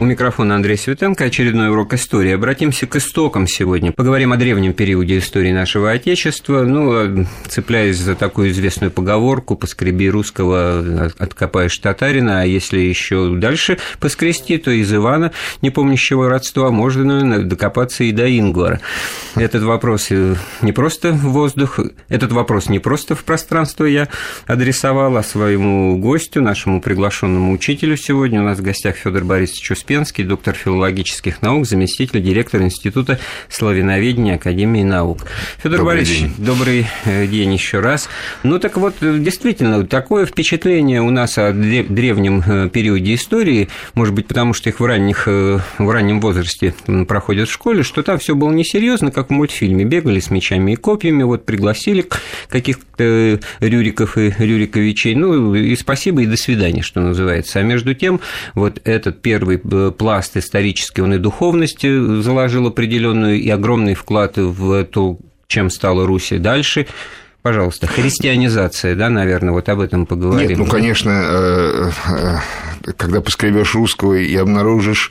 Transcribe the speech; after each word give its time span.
У 0.00 0.04
микрофона 0.06 0.54
Андрей 0.54 0.78
Светенко, 0.78 1.24
очередной 1.24 1.68
урок 1.68 1.92
истории. 1.92 2.32
Обратимся 2.32 2.86
к 2.86 2.96
истокам 2.96 3.46
сегодня. 3.46 3.92
Поговорим 3.92 4.32
о 4.32 4.38
древнем 4.38 4.72
периоде 4.72 5.18
истории 5.18 5.52
нашего 5.52 5.90
Отечества. 5.90 6.62
Ну, 6.62 6.90
а, 6.90 7.26
цепляясь 7.48 7.98
за 7.98 8.14
такую 8.14 8.48
известную 8.52 8.90
поговорку 8.90 9.56
«поскреби 9.56 10.08
русского, 10.08 11.12
откопаешь 11.18 11.76
татарина», 11.76 12.40
а 12.40 12.44
если 12.46 12.78
еще 12.78 13.36
дальше 13.36 13.76
поскрести, 13.98 14.56
то 14.56 14.70
из 14.70 14.90
Ивана, 14.90 15.32
не 15.60 15.68
помнящего 15.68 16.30
родства, 16.30 16.70
можно 16.70 17.42
докопаться 17.42 18.02
и 18.02 18.12
до 18.12 18.26
Ингвара. 18.26 18.80
Этот 19.36 19.64
вопрос 19.64 20.06
э, 20.08 20.34
не 20.62 20.72
просто 20.72 21.12
в 21.12 21.28
воздух, 21.32 21.78
этот 22.08 22.32
вопрос 22.32 22.70
не 22.70 22.78
просто 22.78 23.14
в 23.14 23.22
пространство 23.24 23.84
я 23.84 24.08
адресовал, 24.46 25.18
а 25.18 25.22
своему 25.22 25.98
гостю, 25.98 26.40
нашему 26.40 26.80
приглашенному 26.80 27.52
учителю 27.52 27.98
сегодня. 27.98 28.40
У 28.40 28.44
нас 28.44 28.60
в 28.60 28.62
гостях 28.62 28.96
Федор 28.96 29.24
Борисович 29.24 29.72
Успенский, 29.72 29.89
Успенский, 29.90 30.22
доктор 30.22 30.54
филологических 30.54 31.42
наук, 31.42 31.66
заместитель 31.66 32.22
директора 32.22 32.62
Института 32.62 33.18
славяноведения 33.48 34.36
Академии 34.36 34.84
наук. 34.84 35.26
Федор 35.60 35.78
добрый 35.80 35.96
Борисович, 35.96 36.20
день. 36.20 36.34
добрый 36.38 36.86
э, 37.06 37.26
день 37.26 37.52
еще 37.54 37.80
раз. 37.80 38.08
Ну 38.44 38.60
так 38.60 38.76
вот, 38.76 38.94
действительно, 39.00 39.84
такое 39.84 40.26
впечатление 40.26 41.02
у 41.02 41.10
нас 41.10 41.38
о 41.38 41.52
древнем 41.52 42.40
э, 42.46 42.68
периоде 42.68 43.14
истории, 43.14 43.68
может 43.94 44.14
быть, 44.14 44.28
потому 44.28 44.52
что 44.52 44.68
их 44.68 44.78
в, 44.78 44.84
ранних, 44.84 45.24
э, 45.26 45.58
в 45.78 45.90
раннем 45.90 46.20
возрасте 46.20 46.72
проходят 47.08 47.48
в 47.48 47.52
школе, 47.52 47.82
что 47.82 48.04
там 48.04 48.20
все 48.20 48.36
было 48.36 48.52
несерьезно, 48.52 49.10
как 49.10 49.30
в 49.30 49.32
мультфильме. 49.32 49.84
Бегали 49.84 50.20
с 50.20 50.30
мечами 50.30 50.74
и 50.74 50.76
копьями, 50.76 51.24
вот 51.24 51.44
пригласили 51.44 52.06
каких-то 52.48 53.40
Рюриков 53.58 54.16
и 54.18 54.32
Рюриковичей, 54.38 55.16
ну 55.16 55.52
и 55.56 55.74
спасибо, 55.74 56.22
и 56.22 56.26
до 56.26 56.36
свидания, 56.36 56.82
что 56.82 57.00
называется. 57.00 57.58
А 57.58 57.62
между 57.62 57.92
тем, 57.94 58.20
вот 58.54 58.80
этот 58.84 59.20
первый 59.20 59.58
пласт 59.96 60.36
исторический, 60.36 61.02
он 61.02 61.14
и 61.14 61.18
духовности 61.18 62.20
заложил 62.20 62.66
определенную 62.66 63.40
и 63.40 63.48
огромный 63.48 63.94
вклад 63.94 64.36
в 64.36 64.84
то, 64.84 65.18
чем 65.46 65.70
стала 65.70 66.06
Русь 66.06 66.32
дальше. 66.38 66.86
Пожалуйста, 67.42 67.86
христианизация, 67.86 68.94
да, 68.94 69.08
наверное, 69.08 69.52
вот 69.52 69.68
об 69.70 69.80
этом 69.80 70.04
поговорим. 70.04 70.48
Нет, 70.50 70.58
ну, 70.58 70.66
конечно, 70.66 71.10
э, 71.10 71.90
э, 72.08 72.36
когда 72.96 73.20
поскребешь 73.20 73.74
русского 73.74 74.14
и 74.14 74.34
обнаружишь 74.36 75.10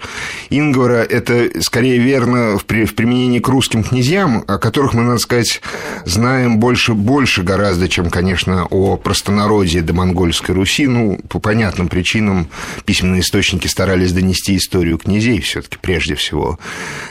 Ингвара, 0.49 1.03
это 1.03 1.61
скорее 1.61 1.99
верно 1.99 2.57
в, 2.57 2.65
при, 2.65 2.85
в 2.85 2.95
применении 2.95 3.39
к 3.39 3.47
русским 3.47 3.83
князьям, 3.83 4.43
о 4.47 4.57
которых 4.57 4.93
мы, 4.93 5.03
надо 5.03 5.19
сказать, 5.19 5.61
знаем 6.05 6.59
больше, 6.59 6.93
больше 6.93 7.43
гораздо, 7.43 7.87
чем, 7.87 8.09
конечно, 8.09 8.65
о 8.69 8.97
простонародье 8.97 9.81
до 9.81 9.93
монгольской 9.93 10.51
Руси. 10.51 10.87
Ну, 10.87 11.19
по 11.29 11.39
понятным 11.39 11.87
причинам 11.87 12.49
письменные 12.85 13.21
источники 13.21 13.67
старались 13.67 14.13
донести 14.13 14.57
историю 14.57 14.97
князей 14.97 15.39
все 15.41 15.61
таки 15.61 15.77
прежде 15.81 16.15
всего. 16.15 16.59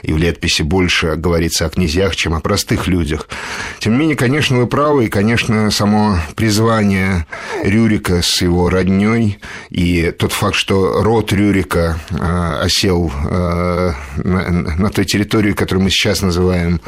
И 0.02 0.12
в 0.12 0.18
летописи 0.18 0.62
больше 0.62 1.16
говорится 1.16 1.66
о 1.66 1.70
князьях, 1.70 2.16
чем 2.16 2.34
о 2.34 2.40
простых 2.40 2.86
людях. 2.86 3.28
Тем 3.78 3.92
не 3.92 4.00
менее, 4.00 4.16
конечно, 4.16 4.56
вы 4.56 4.66
правы, 4.66 5.06
и, 5.06 5.08
конечно, 5.08 5.70
само 5.70 6.18
призвание 6.34 7.26
Рюрика 7.62 8.22
с 8.22 8.42
его 8.42 8.68
родней 8.68 9.38
и 9.70 10.10
тот 10.10 10.32
факт, 10.32 10.47
факт, 10.48 10.54
что 10.54 11.02
род 11.02 11.32
Рюрика 11.32 11.98
э, 12.10 12.64
осел 12.64 13.12
э, 13.24 13.92
на 14.24 14.90
той 14.90 15.04
территории, 15.04 15.52
которую 15.52 15.84
мы 15.84 15.90
сейчас 15.90 16.22
называем 16.22 16.80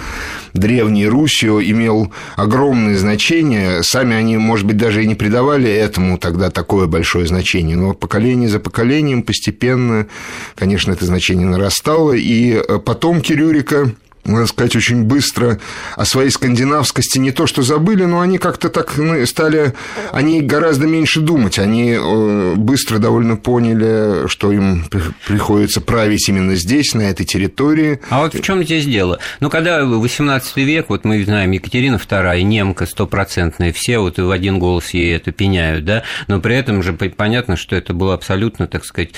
Древней 0.54 1.06
Русью, 1.06 1.60
имел 1.60 2.12
огромное 2.36 2.96
значение. 2.96 3.82
Сами 3.82 4.16
они, 4.16 4.36
может 4.38 4.66
быть, 4.66 4.76
даже 4.76 5.02
и 5.02 5.06
не 5.06 5.14
придавали 5.14 5.70
этому 5.70 6.18
тогда 6.18 6.50
такое 6.50 6.86
большое 6.86 7.26
значение, 7.26 7.76
но 7.76 7.94
поколение 7.94 8.48
за 8.48 8.60
поколением 8.60 9.22
постепенно, 9.22 10.06
конечно, 10.54 10.92
это 10.92 11.04
значение 11.04 11.46
нарастало, 11.46 12.12
и 12.12 12.54
э, 12.54 12.78
потомки 12.78 13.32
Рюрика 13.32 13.92
надо 14.24 14.46
сказать, 14.46 14.76
очень 14.76 15.04
быстро 15.04 15.58
о 15.96 16.04
своей 16.04 16.30
скандинавскости 16.30 17.18
не 17.18 17.32
то 17.32 17.46
что 17.46 17.62
забыли, 17.62 18.04
но 18.04 18.20
они 18.20 18.38
как-то 18.38 18.68
так 18.68 18.96
ну, 18.96 19.24
стали, 19.26 19.74
они 20.12 20.40
гораздо 20.42 20.86
меньше 20.86 21.20
думать, 21.20 21.58
они 21.58 21.96
э, 21.98 22.54
быстро 22.56 22.98
довольно 22.98 23.36
поняли, 23.36 24.28
что 24.28 24.52
им 24.52 24.84
приходится 25.26 25.80
править 25.80 26.28
именно 26.28 26.54
здесь, 26.54 26.94
на 26.94 27.02
этой 27.02 27.24
территории. 27.24 28.00
А 28.10 28.20
вот 28.22 28.34
в 28.34 28.42
чем 28.42 28.62
здесь 28.62 28.84
дело? 28.84 29.18
Ну, 29.40 29.50
когда 29.50 29.84
18 29.84 30.56
век, 30.58 30.86
вот 30.88 31.04
мы 31.04 31.24
знаем, 31.24 31.50
Екатерина 31.52 31.96
II, 31.96 32.42
немка 32.42 32.86
стопроцентная, 32.86 33.72
все 33.72 33.98
вот 33.98 34.18
в 34.18 34.30
один 34.30 34.58
голос 34.58 34.90
ей 34.90 35.16
это 35.16 35.32
пеняют, 35.32 35.84
да, 35.84 36.02
но 36.28 36.40
при 36.40 36.56
этом 36.56 36.82
же 36.82 36.92
понятно, 36.92 37.56
что 37.56 37.76
это 37.76 37.94
был 37.94 38.12
абсолютно, 38.12 38.66
так 38.66 38.84
сказать, 38.84 39.10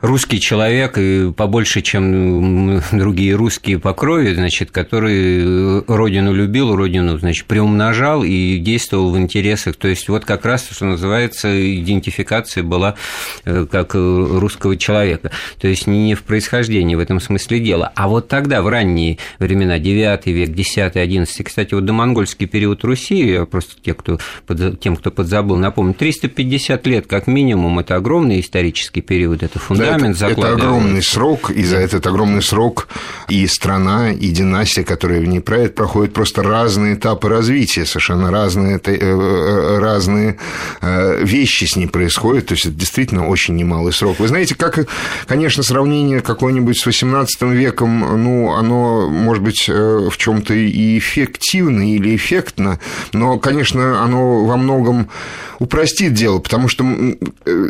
русский 0.00 0.40
человек, 0.40 0.98
и 0.98 1.32
побольше, 1.32 1.82
чем 1.82 2.82
другие 2.92 3.34
русские 3.34 3.78
по 3.78 3.94
крови, 3.94 4.34
значит, 4.48 4.70
который 4.70 5.42
э, 5.42 5.82
родину 5.88 6.32
любил, 6.32 6.74
родину, 6.74 7.18
значит, 7.18 7.44
приумножал 7.44 8.24
и 8.24 8.56
действовал 8.56 9.10
в 9.10 9.18
интересах. 9.18 9.76
То 9.76 9.88
есть 9.88 10.08
вот 10.08 10.24
как 10.24 10.46
раз, 10.46 10.66
что 10.70 10.86
называется, 10.86 11.48
идентификация 11.82 12.62
была 12.62 12.94
э, 13.44 13.66
как 13.70 13.94
э, 13.94 13.98
русского 13.98 14.78
человека. 14.78 15.32
То 15.60 15.68
есть 15.68 15.86
не 15.86 16.14
в 16.14 16.22
происхождении 16.22 16.94
в 16.94 16.98
этом 16.98 17.20
смысле 17.20 17.60
дела. 17.60 17.92
А 17.94 18.08
вот 18.08 18.28
тогда, 18.28 18.62
в 18.62 18.68
ранние 18.68 19.18
времена, 19.38 19.78
9 19.78 20.26
век, 20.28 20.54
10 20.54 20.96
11 20.96 21.44
кстати, 21.44 21.74
вот 21.74 21.84
домонгольский 21.84 22.46
период 22.46 22.82
Руси, 22.84 23.32
я 23.32 23.44
просто 23.44 23.74
те, 23.82 23.92
кто, 23.92 24.18
тем, 24.80 24.96
кто 24.96 25.10
подзабыл, 25.10 25.56
напомню, 25.56 25.92
350 25.92 26.86
лет 26.86 27.06
как 27.06 27.26
минимум, 27.26 27.80
это 27.80 27.96
огромный 27.96 28.40
исторический 28.40 29.02
период, 29.02 29.42
это 29.42 29.58
фундамент 29.58 30.18
да, 30.18 30.30
это, 30.30 30.40
это 30.40 30.52
огромный 30.52 31.02
срок, 31.02 31.50
и 31.50 31.62
за 31.64 31.76
этот 31.76 32.06
огромный 32.06 32.40
срок 32.40 32.88
и 33.28 33.46
страна, 33.46 34.10
и 34.10 34.30
династия, 34.38 34.84
которая 34.84 35.20
в 35.20 35.26
ней 35.26 35.40
правит, 35.40 35.74
проходит 35.74 36.14
просто 36.14 36.42
разные 36.42 36.94
этапы 36.94 37.28
развития, 37.28 37.84
совершенно 37.84 38.30
разные, 38.30 38.76
э, 38.76 38.80
э, 38.86 39.78
разные 39.78 40.36
э, 40.80 41.24
вещи 41.24 41.64
с 41.64 41.76
ней 41.76 41.88
происходят, 41.88 42.46
то 42.46 42.54
есть 42.54 42.66
это 42.66 42.74
действительно 42.74 43.26
очень 43.26 43.56
немалый 43.56 43.92
срок. 43.92 44.20
Вы 44.20 44.28
знаете, 44.28 44.54
как, 44.54 44.86
конечно, 45.26 45.62
сравнение 45.62 46.20
какое-нибудь 46.20 46.78
с 46.78 46.86
XVIII 46.86 47.52
веком, 47.52 48.22
ну, 48.22 48.52
оно, 48.52 49.08
может 49.08 49.42
быть, 49.42 49.68
в 49.68 50.16
чем 50.16 50.42
то 50.42 50.54
и 50.54 50.98
эффективно 50.98 51.92
или 51.94 52.14
эффектно, 52.14 52.78
но, 53.12 53.38
конечно, 53.38 54.02
оно 54.02 54.44
во 54.44 54.56
многом 54.56 55.08
упростит 55.58 56.14
дело, 56.14 56.38
потому 56.38 56.68
что 56.68 56.84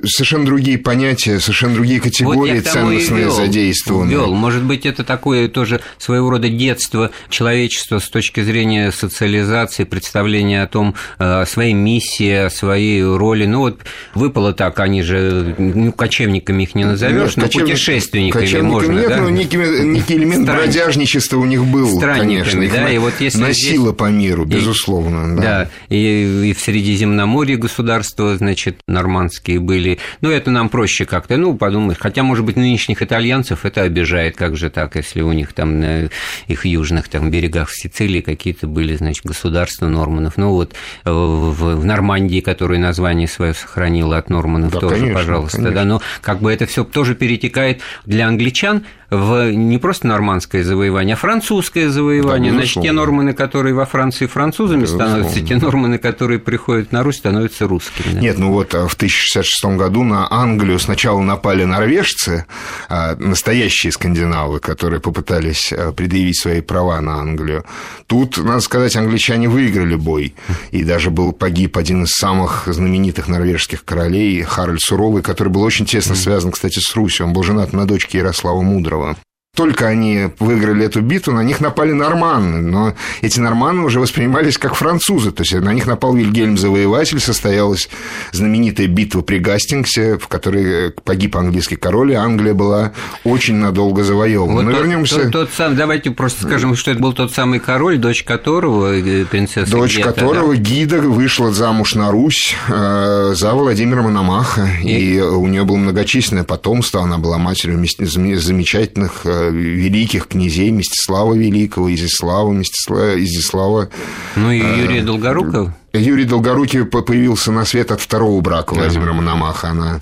совершенно 0.04 0.44
другие 0.44 0.78
понятия, 0.78 1.40
совершенно 1.40 1.74
другие 1.74 2.00
категории 2.00 2.60
вот 2.60 2.68
ценностные 2.68 3.30
задействованы. 3.30 4.10
Вел. 4.10 4.34
Может 4.34 4.64
быть, 4.64 4.84
это 4.84 5.04
такое 5.04 5.48
тоже 5.48 5.80
своего 5.96 6.30
рода 6.30 6.48
детство 6.58 7.10
человечества 7.30 7.98
с 7.98 8.08
точки 8.08 8.40
зрения 8.40 8.92
социализации, 8.92 9.84
представления 9.84 10.62
о 10.62 10.66
том, 10.66 10.94
э, 11.18 11.24
о 11.24 11.46
своей 11.46 11.72
миссии, 11.72 12.46
о 12.46 12.50
своей 12.50 13.02
роли. 13.02 13.46
Ну 13.46 13.60
вот 13.60 13.80
выпало 14.14 14.52
так, 14.52 14.80
они 14.80 15.02
же, 15.02 15.54
ну, 15.56 15.92
кочевниками 15.92 16.64
их 16.64 16.74
не 16.74 16.84
назовешь, 16.84 17.36
но 17.36 17.44
кочевник, 17.44 17.70
путешественниками 17.70 18.42
кочевниками 18.42 18.70
можно, 18.70 18.92
нет, 18.92 19.08
да? 19.08 19.16
но 19.18 19.30
некий, 19.30 19.56
некий 19.56 20.14
элемент 20.14 20.42
Странник. 20.42 20.64
бродяжничества 20.64 21.38
у 21.38 21.44
них 21.44 21.64
был, 21.64 21.98
конечно. 22.00 22.60
Их 22.60 22.72
да, 22.72 22.90
и 22.90 22.98
вот 22.98 23.14
если 23.20 23.38
носило 23.38 23.86
здесь... 23.88 23.96
по 23.96 24.10
миру, 24.10 24.44
безусловно. 24.44 25.32
И, 25.32 25.36
да, 25.36 25.42
да 25.42 25.70
и, 25.88 26.50
и 26.50 26.52
в 26.52 26.60
Средиземноморье 26.60 27.56
государства, 27.56 28.36
значит, 28.36 28.80
нормандские 28.86 29.60
были. 29.60 29.98
Ну, 30.20 30.30
это 30.30 30.50
нам 30.50 30.68
проще 30.68 31.04
как-то, 31.04 31.36
ну, 31.36 31.56
подумать. 31.56 31.98
Хотя, 31.98 32.22
может 32.22 32.44
быть, 32.44 32.56
нынешних 32.56 33.02
итальянцев 33.02 33.64
это 33.64 33.82
обижает, 33.82 34.36
как 34.36 34.56
же 34.56 34.70
так, 34.70 34.96
если 34.96 35.20
у 35.20 35.32
них 35.32 35.52
там 35.52 35.80
на 35.80 36.10
их 36.48 36.64
южных 36.66 37.08
там 37.08 37.30
берегах 37.30 37.70
Сицилии 37.70 38.20
какие-то 38.20 38.66
были, 38.66 38.96
значит, 38.96 39.24
государства 39.24 39.86
Норманов. 39.86 40.36
Ну, 40.36 40.50
вот 40.50 40.74
э, 41.04 41.10
в, 41.10 41.76
в 41.76 41.84
Нормандии, 41.84 42.40
которая 42.40 42.78
название 42.78 43.28
свое 43.28 43.54
сохранила 43.54 44.16
от 44.16 44.30
Норманов, 44.30 44.72
да, 44.72 44.80
тоже, 44.80 44.94
конечно, 44.96 45.14
пожалуйста. 45.14 45.56
Конечно. 45.58 45.74
Да, 45.74 45.84
но 45.84 46.02
как 46.20 46.40
бы 46.40 46.52
это 46.52 46.66
все 46.66 46.84
тоже 46.84 47.14
перетекает 47.14 47.80
для 48.06 48.26
англичан 48.26 48.84
в 49.10 49.50
не 49.52 49.78
просто 49.78 50.06
нормандское 50.06 50.62
завоевание, 50.62 51.14
а 51.14 51.16
французское 51.16 51.88
завоевание. 51.88 52.52
Да, 52.52 52.58
Значит, 52.58 52.82
те 52.82 52.92
норманы, 52.92 53.32
которые 53.32 53.74
во 53.74 53.86
Франции 53.86 54.26
французами 54.26 54.82
безусловно. 54.82 55.08
становятся, 55.08 55.40
те 55.40 55.56
норманы, 55.56 55.98
которые 55.98 56.38
приходят 56.38 56.92
на 56.92 57.02
Русь, 57.02 57.16
становятся 57.16 57.66
русскими. 57.66 58.20
Нет, 58.20 58.38
ну 58.38 58.52
вот 58.52 58.74
а 58.74 58.86
в 58.86 58.94
1066 58.94 59.76
году 59.76 60.02
на 60.04 60.30
Англию 60.30 60.78
сначала 60.78 61.20
напали 61.20 61.64
норвежцы, 61.64 62.44
а, 62.90 63.16
настоящие 63.16 63.92
скандинавы, 63.92 64.60
которые 64.60 65.00
попытались 65.00 65.72
а, 65.72 65.92
предъявить 65.92 66.38
свои 66.38 66.60
права 66.60 67.00
на 67.00 67.14
Англию. 67.14 67.64
Тут, 68.06 68.36
надо 68.36 68.60
сказать, 68.60 68.94
англичане 68.96 69.48
выиграли 69.48 69.94
бой, 69.94 70.34
и 70.70 70.84
даже 70.84 71.10
был 71.10 71.32
погиб 71.32 71.78
один 71.78 72.04
из 72.04 72.10
самых 72.10 72.64
знаменитых 72.66 73.28
норвежских 73.28 73.84
королей, 73.84 74.42
Харальд 74.42 74.82
Суровый, 74.82 75.22
который 75.22 75.48
был 75.48 75.62
очень 75.62 75.86
тесно 75.86 76.14
связан, 76.14 76.52
кстати, 76.52 76.78
с 76.78 76.94
Русью. 76.94 77.26
Он 77.26 77.32
был 77.32 77.42
женат 77.42 77.72
на 77.72 77.86
дочке 77.86 78.18
Ярослава 78.18 78.60
Мудрого. 78.60 78.97
Iowa 78.98 79.27
только 79.58 79.88
они 79.88 80.28
выиграли 80.38 80.86
эту 80.86 81.00
битву, 81.00 81.32
на 81.32 81.42
них 81.42 81.60
напали 81.60 81.90
норманны, 81.90 82.58
но 82.58 82.94
эти 83.22 83.40
норманны 83.40 83.82
уже 83.82 83.98
воспринимались 83.98 84.56
как 84.56 84.76
французы, 84.76 85.32
то 85.32 85.42
есть 85.42 85.52
на 85.52 85.72
них 85.72 85.88
напал 85.88 86.14
Вильгельм 86.14 86.56
Завоеватель, 86.56 87.18
состоялась 87.18 87.88
знаменитая 88.30 88.86
битва 88.86 89.22
при 89.22 89.40
Гастингсе, 89.40 90.16
в 90.16 90.28
которой 90.28 90.92
погиб 91.02 91.36
английский 91.36 91.74
король, 91.74 92.12
и 92.12 92.14
Англия 92.14 92.54
была 92.54 92.92
очень 93.24 93.56
надолго 93.56 94.04
завоевана. 94.04 94.52
Вот 94.52 94.62
но 94.62 94.70
тот, 94.70 94.80
вернемся... 94.80 95.22
Тот, 95.22 95.32
тот 95.32 95.50
сам, 95.56 95.74
давайте 95.74 96.12
просто 96.12 96.44
скажем, 96.44 96.76
что 96.76 96.92
это 96.92 97.00
был 97.00 97.12
тот 97.12 97.32
самый 97.32 97.58
король, 97.58 97.98
дочь 97.98 98.22
которого, 98.22 98.96
э, 98.96 99.24
принцесса 99.24 99.68
Дочь 99.72 99.96
Гета, 99.96 100.12
которого 100.12 100.54
да? 100.54 100.62
Гида 100.62 101.00
вышла 101.00 101.50
замуж 101.50 101.96
на 101.96 102.12
Русь 102.12 102.54
э, 102.68 103.32
за 103.34 103.54
Владимира 103.54 104.02
Мономаха, 104.02 104.68
и... 104.84 105.16
и 105.16 105.20
у 105.20 105.48
нее 105.48 105.64
было 105.64 105.78
многочисленное 105.78 106.44
потомство, 106.44 107.02
она 107.02 107.18
была 107.18 107.38
матерью 107.38 107.84
замечательных 108.06 109.22
э, 109.24 109.47
великих 109.50 110.28
князей 110.28 110.70
Мстислава 110.70 111.34
Великого, 111.34 111.92
Изяслава, 111.94 112.52
Мстислава, 112.52 113.22
Изяслава. 113.22 113.88
Ну 114.36 114.50
и 114.50 114.60
э, 114.60 114.82
Юрия 114.82 115.02
Долгорукова. 115.02 115.74
Юрий 115.94 116.24
Долгорукий 116.24 116.84
появился 116.84 117.50
на 117.50 117.64
свет 117.64 117.90
от 117.90 118.00
второго 118.00 118.40
брака 118.40 118.74
Владимира 118.74 119.12
Мономаха. 119.12 119.68
Она, 119.68 119.98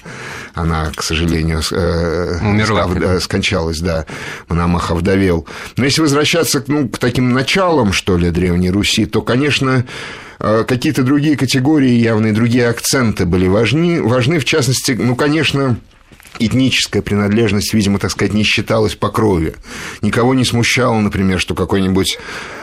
она 0.55 0.91
к 0.95 1.03
сожалению, 1.03 1.61
э, 1.71 2.39
Умерла. 2.43 3.21
скончалась, 3.21 3.81
да. 3.81 4.05
Мономах 4.49 4.91
овдовел. 4.91 5.47
Но 5.77 5.85
если 5.85 6.01
возвращаться 6.01 6.63
ну, 6.67 6.89
к 6.89 6.99
таким 6.99 7.33
началам, 7.33 7.93
что 7.93 8.17
ли, 8.17 8.31
Древней 8.31 8.71
Руси, 8.71 9.07
то, 9.07 9.23
конечно, 9.23 9.85
э, 10.41 10.65
какие-то 10.67 11.03
другие 11.03 11.37
категории, 11.37 11.93
явные 11.93 12.33
другие 12.33 12.69
акценты 12.69 13.25
были 13.25 13.47
важны. 13.47 14.03
Важны, 14.03 14.41
в 14.41 14.45
частности, 14.45 14.93
ну, 14.93 15.15
конечно, 15.15 15.77
этническая 16.39 17.03
принадлежность, 17.03 17.75
видимо, 17.75 17.99
так 17.99 18.11
сказать, 18.11 18.35
не 18.35 18.43
считалась 18.43 18.95
по 18.95 19.11
крови. 19.11 19.55
Никого 20.03 20.35
не 20.35 20.45
смущало, 20.45 20.99
например, 21.01 21.39
что 21.41 21.55
какой-нибудь 21.55 22.19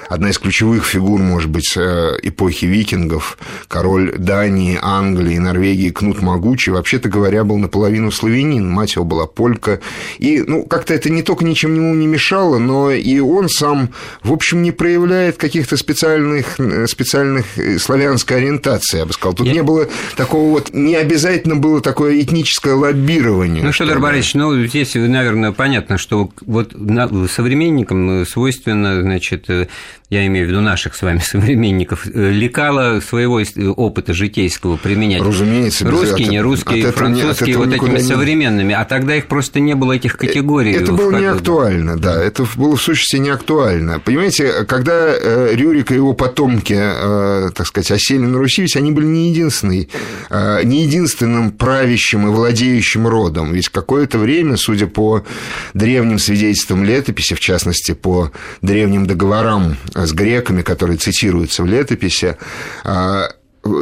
одна 0.10 0.30
из 0.30 0.38
ключевых 0.38 0.86
фигур, 0.86 1.20
может 1.20 1.50
быть, 1.50 1.74
э, 1.76 2.18
эпохи 2.22 2.66
викингов, 2.66 3.38
король 3.68 4.18
Дании, 4.18 4.80
Англии, 4.82 5.38
Норвегии 5.38 5.90
Кнут 5.90 6.22
Могучий, 6.22 6.72
вообще-то 6.72 7.10
говоря, 7.10 7.44
был 7.44 7.58
наполовину 7.58 8.12
славянин, 8.12 8.70
мать 8.70 8.96
его 8.96 9.06
была 9.06 9.28
полька, 9.28 9.80
и, 10.18 10.42
ну, 10.46 10.64
как-то 10.64 10.94
это 10.94 11.10
не 11.10 11.24
только 11.24 11.46
ничем 11.46 11.76
ему 11.76 11.94
не 11.96 12.08
мешало, 12.08 12.58
но 12.58 12.92
и 12.92 13.20
он 13.20 13.50
сам, 13.50 13.90
в 14.24 14.32
общем, 14.32 14.62
не 14.62 14.72
проявляет 14.72 15.38
каких-то 15.38 15.78
специальных, 15.78 16.60
э, 16.60 16.88
специальных 16.88 17.58
э, 17.58 17.78
славянской 17.80 18.38
ориентации, 18.38 19.00
я 19.00 19.06
бы 19.06 19.14
сказал. 19.14 19.34
Тут 19.34 19.48
я... 19.48 19.54
не 19.54 19.64
было 19.64 19.88
такого 20.16 20.50
вот, 20.50 20.74
не 20.74 20.96
обязательно 20.96 21.56
было 21.56 21.82
такое 21.82 22.22
этническое 22.22 22.76
лоббирование. 22.76 23.64
Ну, 23.64 23.72
Федор 23.72 24.00
Борисович, 24.00 24.36
ну, 24.36 24.66
здесь, 24.66 24.96
наверное, 24.96 25.52
понятно, 25.52 25.98
что 25.98 26.30
вот 26.46 26.74
современникам 27.30 28.26
свойственно, 28.26 29.02
значит, 29.02 29.50
я 30.14 30.28
имею 30.28 30.46
в 30.46 30.50
виду 30.50 30.62
наших 30.62 30.96
с 30.96 31.02
вами 31.02 31.20
современников, 31.24 32.06
э, 32.06 32.32
лекала 32.32 33.00
своего 33.02 33.42
опыта 33.76 34.14
житейского 34.14 34.78
применять. 34.78 35.22
Разумеется. 35.22 35.90
Русские, 35.90 36.28
не 36.28 36.40
русские, 36.40 36.92
французские, 36.92 37.58
вот 37.58 37.74
этими 37.74 37.98
не... 37.98 38.00
современными. 38.00 38.74
А 38.76 38.86
тогда 38.86 39.16
их 39.16 39.28
просто 39.28 39.60
не 39.60 39.74
было, 39.76 39.94
этих 39.94 40.18
категорий. 40.18 40.74
Это 40.74 40.94
было 40.94 41.18
не 41.18 41.26
актуально, 41.26 41.98
да. 41.98 42.22
Это 42.22 42.46
было 42.56 42.76
в 42.76 42.82
сущности 42.82 43.18
не 43.18 43.30
актуально. 43.30 44.00
Понимаете, 44.00 44.66
когда 44.66 45.10
э, 45.10 45.56
Рюрик 45.56 45.92
и 45.92 45.96
его 45.96 46.14
потомки, 46.14 46.78
э, 46.78 47.50
так 47.56 47.66
сказать, 47.66 47.92
осели 47.92 48.20
на 48.20 48.38
Руси, 48.38 48.62
ведь 48.62 48.76
они 48.76 48.92
были 48.92 49.06
не 49.06 49.30
единственный, 49.30 49.90
не 50.64 50.84
единственным 50.84 51.52
правящим 51.52 52.28
и 52.28 52.30
владеющим 52.30 53.08
родом. 53.08 53.54
Ведь 53.54 53.70
какое-то 53.70 54.18
время, 54.18 54.58
судя 54.58 54.88
по 54.88 55.24
древним 55.74 56.20
свидетельствам 56.20 56.84
летописи, 56.84 57.34
в 57.34 57.40
частности, 57.40 57.94
по 57.94 58.32
древним 58.62 59.06
договорам 59.06 59.78
с 60.06 60.14
греками, 60.14 60.62
которые 60.62 60.98
цитируются 60.98 61.64
в 61.64 61.68
летописи, 61.68 62.38
а, 62.84 63.30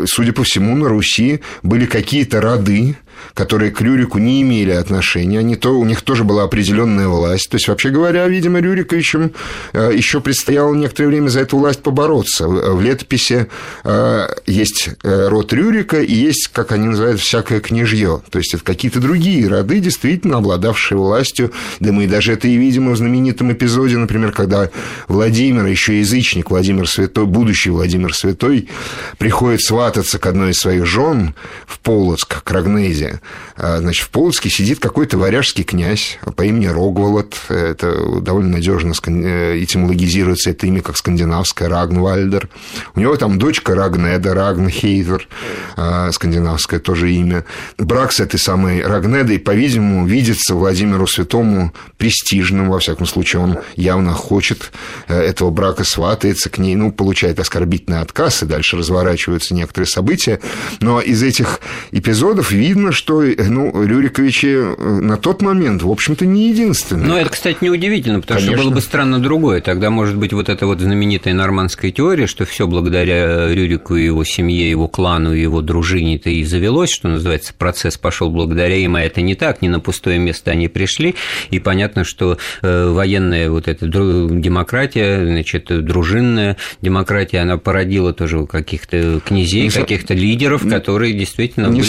судя 0.06 0.34
по 0.34 0.44
всему, 0.44 0.76
на 0.76 0.88
Руси 0.90 1.42
были 1.64 1.86
какие-то 1.86 2.42
роды, 2.42 2.98
которые 3.34 3.72
к 3.72 3.82
Рюрику 3.82 4.20
не 4.20 4.42
имели 4.42 4.72
отношения, 4.72 5.40
они 5.40 5.56
то, 5.56 5.80
у 5.80 5.86
них 5.86 6.02
тоже 6.02 6.24
была 6.24 6.44
определенная 6.44 7.08
власть. 7.08 7.50
То 7.50 7.56
есть, 7.56 7.68
вообще 7.68 7.90
говоря, 7.90 8.28
видимо, 8.28 8.60
Рюриковичам 8.60 9.32
э, 9.74 9.92
еще 9.96 10.22
предстояло 10.22 10.74
некоторое 10.74 11.08
время 11.08 11.30
за 11.30 11.42
эту 11.42 11.58
власть 11.58 11.82
побороться. 11.82 12.48
В 12.48 12.82
летописи 12.82 13.48
э, 13.84 14.28
есть 14.46 14.90
э, 15.04 15.28
род 15.28 15.54
Рюрика 15.54 16.02
и 16.02 16.14
есть, 16.14 16.50
как 16.54 16.72
они 16.72 16.88
называют, 16.88 17.20
всякое 17.20 17.60
княжье. 17.60 18.22
То 18.30 18.40
есть, 18.40 18.54
это 18.54 18.64
какие-то 18.64 19.00
другие 19.00 19.48
роды, 19.48 19.80
действительно 19.80 20.38
обладавшие 20.38 20.98
властью. 20.98 21.52
Да 21.80 21.92
мы 21.92 22.08
даже 22.08 22.34
это 22.34 22.48
и 22.48 22.56
видим 22.56 22.92
в 22.92 22.98
знаменитом 22.98 23.52
эпизоде, 23.52 23.98
например, 23.98 24.32
когда 24.32 24.70
Владимир, 25.08 25.66
еще 25.66 26.00
язычник 26.00 26.50
Владимир 26.50 26.88
Святой, 26.88 27.26
будущий 27.26 27.70
Владимир 27.70 28.14
Святой, 28.14 28.70
приходит 29.18 29.62
свататься 29.62 30.20
к 30.20 30.26
одной 30.26 30.52
из 30.52 30.58
своих 30.58 30.86
жен 30.86 31.36
в 31.66 31.80
Полоцк, 31.80 32.44
к 32.44 32.52
Рогнезе, 32.52 33.11
а, 33.56 33.80
значит, 33.80 34.06
в 34.06 34.10
Полоцке 34.10 34.50
сидит 34.50 34.80
какой-то 34.80 35.18
варяжский 35.18 35.64
князь 35.64 36.20
по 36.36 36.44
имени 36.44 36.68
Рогволод. 36.68 37.36
Это 37.50 38.22
довольно 38.22 38.52
надежно 38.52 38.94
э, 39.08 39.64
этимологизируется 39.64 40.52
это 40.52 40.68
имя 40.68 40.82
как 40.82 40.98
скандинавское 40.98 41.70
Рагнвальдер. 41.70 42.50
У 42.96 43.00
него 43.00 43.16
там 43.16 43.40
дочка 43.40 43.76
Рагнеда, 43.76 44.34
Рагнхейвер, 44.34 45.28
а, 45.76 46.12
скандинавское 46.12 46.80
тоже 46.80 47.12
имя. 47.12 47.46
Брак 47.78 48.12
с 48.12 48.20
этой 48.20 48.40
самой 48.40 48.84
Рагнедой, 48.84 49.40
по-видимому, 49.40 50.06
видится 50.06 50.56
Владимиру 50.56 51.08
Святому 51.08 51.74
престижным, 51.98 52.70
во 52.70 52.80
всяком 52.80 53.06
случае, 53.06 53.42
он 53.42 53.60
явно 53.76 54.14
хочет 54.14 54.72
э, 55.08 55.20
этого 55.20 55.50
брака, 55.52 55.84
сватается 55.84 56.50
к 56.50 56.58
ней, 56.58 56.76
ну, 56.76 56.92
получает 56.92 57.40
оскорбительный 57.40 58.00
отказ, 58.00 58.44
и 58.44 58.46
дальше 58.46 58.78
разворачиваются 58.78 59.54
некоторые 59.54 59.88
события. 59.88 60.40
Но 60.80 61.02
из 61.02 61.24
этих 61.24 61.60
эпизодов 61.92 62.52
видно, 62.52 62.92
что 63.02 63.24
ну, 63.24 63.84
Рюриковичи 63.84 64.46
э, 64.46 65.00
на 65.02 65.18
тот 65.18 65.42
момент, 65.42 65.82
в 65.82 65.90
общем-то, 65.90 66.28
не 66.28 66.50
единственные. 66.50 67.08
Ну, 67.08 67.16
это, 67.16 67.32
кстати, 67.32 67.58
неудивительно, 67.62 68.22
потому 68.22 68.40
Конечно. 68.40 68.58
что 68.58 68.66
было 68.68 68.76
бы 68.76 68.82
странно 68.82 69.20
другое. 69.20 69.60
Тогда, 69.60 69.90
может 69.90 70.18
быть, 70.18 70.34
вот 70.34 70.50
эта 70.50 70.68
вот 70.68 70.80
знаменитая 70.80 71.34
нормандская 71.34 71.90
теория, 71.90 72.28
что 72.28 72.46
все 72.46 72.68
благодаря 72.68 73.52
Рюрику 73.52 73.96
и 73.96 74.06
его 74.06 74.24
семье, 74.24 74.70
его 74.70 74.88
клану, 74.88 75.34
и 75.34 75.42
его 75.42 75.62
дружине-то 75.62 76.30
и 76.30 76.44
завелось, 76.44 76.92
что 76.92 77.08
называется, 77.08 77.54
процесс 77.58 77.98
пошел 77.98 78.30
благодаря 78.30 78.76
им, 78.76 78.96
а 78.96 79.02
это 79.02 79.22
не 79.22 79.34
так, 79.34 79.64
не 79.64 79.70
на 79.70 79.80
пустое 79.80 80.20
место 80.20 80.52
они 80.52 80.68
пришли, 80.68 81.16
и 81.50 81.58
понятно, 81.58 82.04
что 82.04 82.38
э, 82.62 82.90
военная 82.90 83.50
вот 83.50 83.68
эта 83.68 83.88
демократия, 83.88 85.26
значит, 85.26 85.66
дружинная 85.86 86.58
демократия, 86.84 87.40
она 87.40 87.58
породила 87.58 88.14
тоже 88.14 88.46
каких-то 88.46 89.20
князей, 89.26 89.72
каких-то 89.72 90.14
лидеров, 90.14 90.70
которые 90.70 91.14
действительно 91.14 91.70
были 91.70 91.82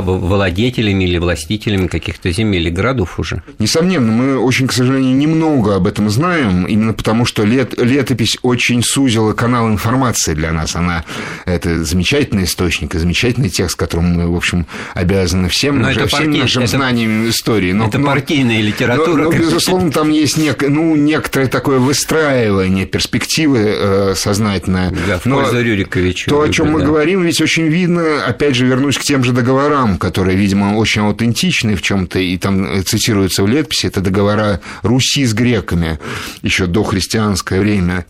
вла 0.00 0.48
владетелями 0.48 1.04
или 1.04 1.18
властителями 1.18 1.88
каких-то 1.88 2.30
земель 2.30 2.68
и 2.68 2.70
городов 2.70 3.18
уже. 3.18 3.42
Несомненно, 3.58 4.12
мы 4.12 4.38
очень, 4.38 4.66
к 4.66 4.72
сожалению, 4.72 5.16
немного 5.16 5.74
об 5.74 5.86
этом 5.86 6.08
знаем, 6.10 6.64
именно 6.64 6.92
потому 6.92 7.24
что 7.24 7.44
лет, 7.44 7.74
летопись 7.76 8.38
очень 8.42 8.82
сузила 8.82 9.32
канал 9.32 9.68
информации 9.68 10.34
для 10.34 10.52
нас. 10.52 10.76
Она 10.76 11.04
это 11.44 11.84
замечательный 11.84 12.44
источник 12.44 12.94
и 12.94 12.98
замечательный 12.98 13.48
текст, 13.48 13.76
которым 13.76 14.14
мы, 14.14 14.32
в 14.32 14.36
общем, 14.36 14.66
обязаны 14.94 15.48
всем, 15.48 15.80
но 15.80 15.88
уже, 15.88 16.00
это 16.00 16.08
всем 16.08 16.26
партий... 16.26 16.40
нашим 16.40 16.62
это... 16.62 16.76
знаниям 16.76 17.28
истории. 17.28 17.72
Но, 17.72 17.88
это 17.88 17.98
но, 17.98 18.06
партийная 18.06 18.60
литература. 18.60 19.24
Но, 19.24 19.30
но 19.30 19.38
безусловно, 19.38 19.90
там 19.90 20.10
есть 20.10 20.36
нек... 20.38 20.62
ну, 20.68 20.94
некоторое 20.94 21.48
такое 21.48 21.78
выстраивание 21.78 22.86
перспективы 22.86 23.58
э, 23.58 24.14
сознательное. 24.14 24.92
Да, 25.06 25.18
в 25.18 25.24
пользу 25.24 25.54
но 25.54 25.60
Рюриковича. 25.60 26.30
То, 26.30 26.42
о 26.42 26.48
чем 26.48 26.66
да. 26.66 26.72
мы 26.72 26.82
говорим, 26.82 27.22
ведь 27.22 27.40
очень 27.40 27.66
видно, 27.66 28.24
опять 28.24 28.54
же, 28.54 28.66
вернусь 28.66 28.98
к 28.98 29.02
тем 29.02 29.24
же 29.24 29.32
договорам, 29.32 29.87
которые, 29.96 30.36
видимо, 30.36 30.76
очень 30.76 31.02
аутентичны 31.02 31.74
в 31.76 31.82
чем-то, 31.82 32.18
и 32.18 32.36
там 32.36 32.84
цитируются 32.84 33.42
в 33.42 33.46
летописи, 33.46 33.86
это 33.86 34.00
договора 34.00 34.60
Руси 34.82 35.24
с 35.24 35.32
греками 35.32 35.98
еще 36.42 36.66
до 36.66 36.84
христианское 36.84 37.60
время. 37.60 38.04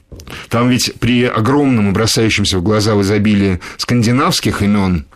Там 0.48 0.68
ведь 0.70 0.94
при 0.98 1.24
огромном 1.24 1.90
и 1.90 1.92
бросающемся 1.92 2.58
в 2.58 2.62
глаза 2.62 2.94
в 2.94 3.02
изобилии 3.02 3.60
скандинавских 3.76 4.62
имен 4.62 5.06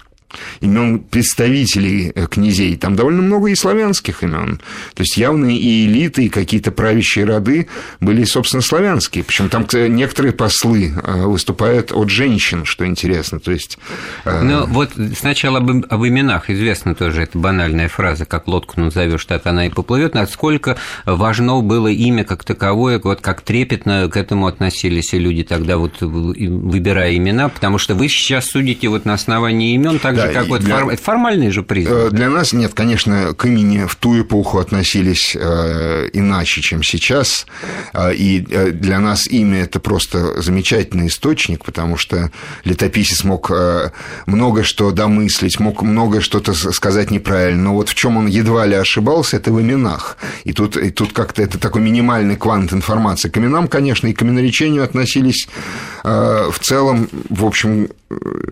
имен 0.60 1.00
представителей 1.00 2.12
э, 2.14 2.26
князей. 2.26 2.76
Там 2.76 2.96
довольно 2.96 3.22
много 3.22 3.48
и 3.48 3.54
славянских 3.54 4.22
имен. 4.22 4.60
То 4.94 5.02
есть 5.02 5.16
явные 5.16 5.56
и 5.58 5.86
элиты, 5.86 6.24
и 6.24 6.28
какие-то 6.28 6.72
правящие 6.72 7.24
роды 7.24 7.68
были, 8.00 8.24
собственно, 8.24 8.62
славянские. 8.62 9.24
Причем 9.24 9.48
там 9.48 9.66
некоторые 9.72 10.32
послы 10.32 10.92
э, 10.94 11.22
выступают 11.26 11.92
от 11.92 12.10
женщин, 12.10 12.64
что 12.64 12.86
интересно. 12.86 13.40
То 13.40 13.52
есть... 13.52 13.78
Э, 14.24 14.42
ну, 14.42 14.66
вот 14.66 14.90
сначала 15.18 15.58
об, 15.58 15.70
об 15.88 16.06
именах 16.06 16.50
известна 16.50 16.94
тоже 16.94 17.22
эта 17.22 17.38
банальная 17.38 17.88
фраза, 17.88 18.24
как 18.24 18.48
лодку 18.48 18.80
назовешь, 18.80 19.24
так 19.24 19.46
она 19.46 19.66
и 19.66 19.70
поплывет. 19.70 20.14
Насколько 20.14 20.76
важно 21.06 21.60
было 21.60 21.88
имя 21.88 22.24
как 22.24 22.44
таковое, 22.44 23.00
вот 23.02 23.20
как 23.20 23.42
трепетно 23.42 24.08
к 24.08 24.16
этому 24.16 24.46
относились 24.46 25.12
люди 25.12 25.42
тогда, 25.42 25.76
вот 25.76 26.00
выбирая 26.00 27.16
имена, 27.16 27.48
потому 27.48 27.78
что 27.78 27.94
вы 27.94 28.08
сейчас 28.08 28.46
судите 28.46 28.88
вот 28.88 29.04
на 29.04 29.14
основании 29.14 29.74
имен 29.74 29.98
так 29.98 30.16
да, 30.16 30.21
же 30.26 30.32
какой-то 30.32 30.64
для... 30.64 30.78
форм... 30.78 30.96
формальный 30.96 31.50
же 31.50 31.62
признак. 31.62 32.12
Для 32.12 32.28
нас 32.30 32.52
нет, 32.52 32.74
конечно, 32.74 33.34
к 33.34 33.44
имени 33.46 33.86
в 33.86 33.94
ту 33.96 34.20
эпоху 34.20 34.58
относились 34.58 35.36
э, 35.38 36.08
иначе, 36.12 36.60
чем 36.60 36.82
сейчас. 36.82 37.46
И 37.98 38.40
для 38.40 38.98
нас 38.98 39.26
имя 39.26 39.62
это 39.62 39.80
просто 39.80 40.40
замечательный 40.40 41.08
источник, 41.08 41.64
потому 41.64 41.96
что 41.96 42.30
летописец 42.64 43.24
мог 43.24 43.50
много 44.26 44.64
что 44.64 44.90
домыслить, 44.90 45.60
мог 45.60 45.82
много 45.82 46.20
что-то 46.20 46.54
сказать 46.54 47.10
неправильно. 47.10 47.62
Но 47.62 47.74
вот 47.74 47.88
в 47.88 47.94
чем 47.94 48.16
он 48.16 48.26
едва 48.26 48.66
ли 48.66 48.74
ошибался, 48.74 49.36
это 49.36 49.52
в 49.52 49.60
именах. 49.60 50.16
И 50.44 50.52
тут, 50.52 50.76
и 50.76 50.90
тут 50.90 51.12
как-то 51.12 51.42
это 51.42 51.58
такой 51.58 51.82
минимальный 51.82 52.36
квант 52.36 52.72
информации. 52.72 53.28
К 53.28 53.38
именам, 53.38 53.68
конечно, 53.68 54.06
и 54.06 54.12
к 54.12 54.22
именоречению 54.22 54.84
относились 54.84 55.48
э, 56.04 56.50
в 56.50 56.58
целом, 56.60 57.08
в 57.28 57.44
общем, 57.44 57.88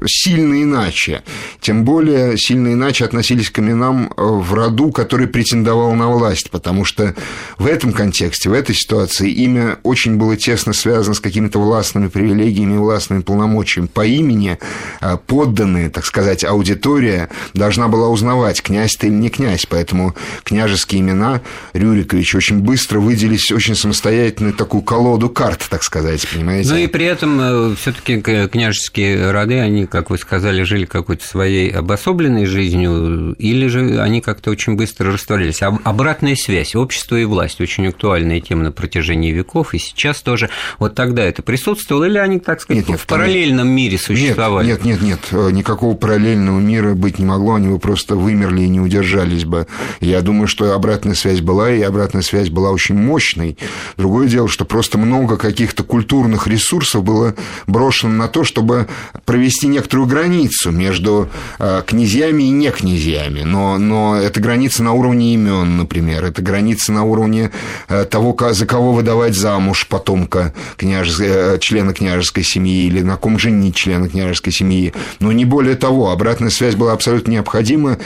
сильно 0.06 0.62
иначе. 0.62 1.22
Тем 1.60 1.84
более 1.84 2.36
сильно 2.38 2.72
иначе 2.72 3.04
относились 3.04 3.50
к 3.50 3.58
именам 3.58 4.12
э, 4.16 4.22
в 4.22 4.52
роду, 4.54 4.90
который 4.92 5.26
претендовал 5.26 5.94
на 5.94 6.08
власть, 6.08 6.50
потому 6.50 6.84
что 6.84 7.14
в 7.58 7.66
этом 7.66 7.92
контексте, 7.92 8.48
в 8.48 8.52
этой 8.52 8.74
ситуации 8.74 9.30
имя 9.30 9.78
очень 9.82 10.16
было 10.16 10.36
тесно 10.36 10.72
связано 10.72 11.14
с 11.14 11.20
какими-то 11.20 11.58
властными 11.58 12.08
привилегиями, 12.08 12.76
властными 12.76 13.22
полномочиями. 13.22 13.86
По 13.86 14.06
имени 14.06 14.58
э, 15.00 15.16
подданные, 15.26 15.90
так 15.90 16.04
сказать, 16.04 16.44
аудитория 16.44 17.28
должна 17.54 17.88
была 17.88 18.08
узнавать, 18.08 18.62
князь 18.62 18.96
ты 18.96 19.08
или 19.08 19.14
не 19.14 19.28
князь, 19.28 19.66
поэтому 19.66 20.14
княжеские 20.42 21.00
имена 21.00 21.40
Рюрикович 21.72 22.34
очень 22.34 22.60
быстро 22.60 23.00
выделились 23.00 23.52
очень 23.52 23.74
самостоятельную 23.74 24.54
такую 24.54 24.82
колоду 24.82 25.28
карт, 25.28 25.66
так 25.68 25.82
сказать, 25.82 26.26
понимаете? 26.28 26.70
Ну 26.70 26.76
и 26.76 26.86
при 26.86 27.04
этом 27.04 27.40
э, 27.40 27.74
все 27.76 27.92
таки 27.92 28.20
княжеские 28.20 29.30
роды 29.30 29.49
роды, 29.50 29.60
они, 29.60 29.86
как 29.86 30.10
вы 30.10 30.18
сказали, 30.18 30.62
жили 30.62 30.84
какой-то 30.84 31.24
своей 31.24 31.70
обособленной 31.70 32.46
жизнью, 32.46 33.34
или 33.38 33.66
же 33.66 34.00
они 34.00 34.20
как-то 34.20 34.50
очень 34.50 34.76
быстро 34.76 35.12
растворились. 35.12 35.60
Обратная 35.62 36.36
связь, 36.36 36.74
общество 36.74 37.16
и 37.16 37.24
власть, 37.24 37.60
очень 37.60 37.86
актуальная 37.88 38.40
тема 38.40 38.64
на 38.64 38.72
протяжении 38.72 39.32
веков, 39.32 39.74
и 39.74 39.78
сейчас 39.78 40.20
тоже. 40.22 40.50
Вот 40.78 40.94
тогда 40.94 41.24
это 41.24 41.42
присутствовало, 41.42 42.04
или 42.04 42.18
они, 42.18 42.38
так 42.38 42.60
сказать, 42.60 42.82
нет, 42.82 42.88
нет, 42.88 43.00
в 43.00 43.06
параллельном 43.06 43.66
там... 43.66 43.76
мире 43.76 43.98
существовали? 43.98 44.66
Нет, 44.66 44.84
нет, 44.84 45.02
нет, 45.02 45.20
нет, 45.32 45.52
никакого 45.52 45.96
параллельного 45.96 46.60
мира 46.60 46.94
быть 46.94 47.18
не 47.18 47.24
могло, 47.24 47.54
они 47.54 47.68
бы 47.68 47.78
просто 47.78 48.16
вымерли 48.16 48.62
и 48.62 48.68
не 48.68 48.80
удержались 48.80 49.44
бы. 49.44 49.66
Я 50.00 50.20
думаю, 50.22 50.46
что 50.46 50.74
обратная 50.74 51.14
связь 51.14 51.40
была, 51.40 51.70
и 51.72 51.82
обратная 51.82 52.22
связь 52.22 52.50
была 52.50 52.70
очень 52.70 52.94
мощной. 52.94 53.56
Другое 53.96 54.28
дело, 54.28 54.48
что 54.48 54.64
просто 54.64 54.98
много 54.98 55.36
каких-то 55.36 55.82
культурных 55.82 56.46
ресурсов 56.46 57.02
было 57.02 57.34
брошено 57.66 58.12
на 58.12 58.28
то, 58.28 58.44
чтобы 58.44 58.88
провести 59.24 59.39
некоторую 59.66 60.08
границу 60.08 60.70
между 60.70 61.28
э, 61.58 61.82
князьями 61.86 62.44
и 62.44 62.50
не 62.50 62.70
князьями, 62.70 63.42
но, 63.42 63.78
но 63.78 64.16
это 64.16 64.40
граница 64.40 64.82
на 64.82 64.92
уровне 64.92 65.34
имен, 65.34 65.76
например, 65.76 66.24
это 66.24 66.42
граница 66.42 66.92
на 66.92 67.04
уровне 67.04 67.50
э, 67.88 68.04
того, 68.04 68.36
за 68.52 68.66
кого 68.66 68.92
выдавать 68.92 69.34
замуж 69.34 69.86
потомка 69.88 70.54
княж... 70.76 71.18
Э, 71.20 71.58
члена 71.60 71.92
княжеской 71.92 72.42
семьи 72.42 72.86
или 72.86 73.00
на 73.00 73.16
ком 73.16 73.38
женить 73.38 73.74
члена 73.74 74.08
княжеской 74.08 74.52
семьи, 74.52 74.92
но 75.18 75.32
не 75.32 75.44
более 75.44 75.76
того, 75.76 76.10
обратная 76.10 76.50
связь 76.50 76.74
была 76.74 76.92
абсолютно 76.92 77.32
необходима, 77.32 77.98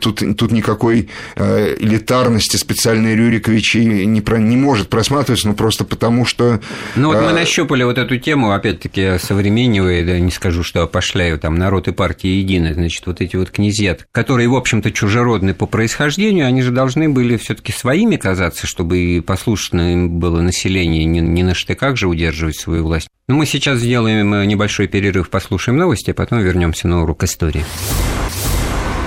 тут, 0.00 0.22
тут 0.36 0.52
никакой 0.52 1.08
элитарности 1.36 2.56
специальной 2.56 3.14
Рюриковичи 3.14 3.78
не, 3.78 4.20
про... 4.20 4.38
не 4.38 4.56
может 4.56 4.88
просматриваться, 4.88 5.48
ну 5.48 5.54
просто 5.54 5.84
потому 5.84 6.24
что... 6.24 6.60
Ну 6.96 7.12
вот 7.12 7.22
мы 7.22 7.32
нащупали 7.32 7.82
вот 7.84 7.98
эту 7.98 8.16
тему, 8.18 8.52
опять-таки, 8.52 9.18
современнивая, 9.18 10.04
да, 10.04 10.18
не 10.18 10.30
скажу 10.30 10.47
скажу, 10.48 10.62
что 10.62 10.82
опошляю 10.82 11.38
там 11.38 11.56
народ 11.56 11.88
и 11.88 11.92
партия 11.92 12.40
едины, 12.40 12.72
значит, 12.72 13.06
вот 13.06 13.20
эти 13.20 13.36
вот 13.36 13.50
князья, 13.50 13.98
которые, 14.12 14.48
в 14.48 14.54
общем-то, 14.54 14.90
чужеродны 14.90 15.52
по 15.52 15.66
происхождению, 15.66 16.46
они 16.46 16.62
же 16.62 16.70
должны 16.70 17.10
были 17.10 17.36
все 17.36 17.54
таки 17.54 17.70
своими 17.70 18.16
казаться, 18.16 18.66
чтобы 18.66 18.96
и 18.98 19.20
послушно 19.20 19.92
им 19.92 20.18
было 20.18 20.40
население, 20.40 21.04
не, 21.04 21.20
не 21.20 21.42
на 21.42 21.52
штыках 21.52 21.98
же 21.98 22.08
удерживать 22.08 22.56
свою 22.56 22.84
власть. 22.84 23.08
Но 23.28 23.34
мы 23.34 23.44
сейчас 23.44 23.80
сделаем 23.80 24.32
э, 24.32 24.46
небольшой 24.46 24.88
перерыв, 24.88 25.28
послушаем 25.28 25.76
новости, 25.76 26.12
а 26.12 26.14
потом 26.14 26.38
вернемся 26.40 26.88
на 26.88 27.02
урок 27.02 27.24
истории. 27.24 27.66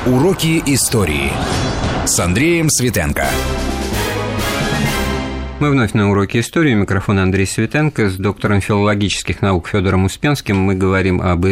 Уроки 0.05 0.61
истории 0.67 1.31
с 2.05 2.19
Андреем 2.19 2.69
Светенко. 2.69 3.25
Мы 5.61 5.69
вновь 5.69 5.93
на 5.93 6.09
уроке 6.09 6.39
истории. 6.39 6.73
Микрофон 6.73 7.19
Андрей 7.19 7.45
Светенко. 7.45 8.09
С 8.09 8.15
доктором 8.15 8.61
филологических 8.61 9.43
наук 9.43 9.67
Федором 9.67 10.05
Успенским 10.05 10.57
мы 10.57 10.73
говорим 10.73 11.21
об 11.21 11.45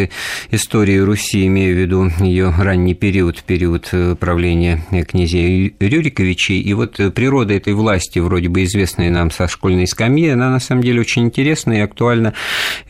истории 0.50 0.98
Руси, 0.98 1.46
имея 1.46 1.72
в 1.72 1.78
виду 1.78 2.10
ее 2.20 2.51
ранний 2.58 2.96
период, 2.96 3.44
период 3.44 3.89
э, 3.92 4.16
правления 4.16 4.84
князей 5.08 5.75
Рюриковичей. 5.80 6.60
И 6.60 6.74
вот 6.74 7.00
э, 7.00 7.12
природа 7.12 7.54
этой 7.54 7.74
власти, 7.74 8.18
вроде 8.18 8.50
бы 8.50 8.63
известная 8.63 9.12
нам 9.12 9.30
со 9.30 9.48
школьной 9.48 9.86
скамьи, 9.86 10.30
она 10.30 10.50
на 10.50 10.60
самом 10.60 10.82
деле 10.82 11.01
очень 11.01 11.25
интересна 11.25 11.74
и 11.74 11.80
актуальна 11.82 12.34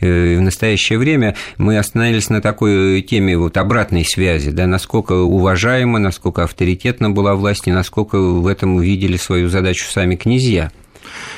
э, 0.00 0.38
в 0.38 0.40
настоящее 0.40 0.98
время. 0.98 1.36
Мы 1.58 1.76
остановились 1.76 2.30
на 2.30 2.40
такой 2.40 3.02
теме 3.02 3.36
вот 3.36 3.58
обратной 3.58 4.06
связи, 4.06 4.52
да, 4.52 4.66
насколько 4.66 5.12
уважаема, 5.12 5.98
насколько 5.98 6.44
авторитетна 6.44 7.10
была 7.10 7.34
власть 7.34 7.68
и 7.68 7.72
насколько 7.72 8.18
в 8.18 8.46
этом 8.46 8.76
увидели 8.76 9.18
свою 9.18 9.50
задачу 9.50 9.84
сами 9.84 10.16
князья. 10.16 10.70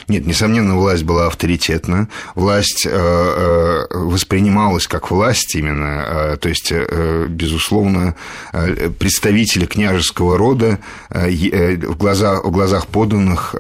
Нет, 0.09 0.27
несомненно, 0.27 0.77
власть 0.77 1.05
была 1.05 1.27
авторитетна, 1.27 2.09
власть 2.35 2.87
э, 2.87 2.91
э, 2.93 3.97
воспринималась 3.97 4.87
как 4.87 5.11
власть 5.11 5.55
именно, 5.55 6.05
э, 6.07 6.37
то 6.41 6.49
есть, 6.49 6.73
безусловно, 7.29 8.15
представители 8.99 9.67
княжеского 9.67 10.37
рода 10.37 10.79
в 11.09 11.97
глазах, 11.97 12.45
в 12.45 12.51
глазах 12.51 12.87
подданных 12.87 13.55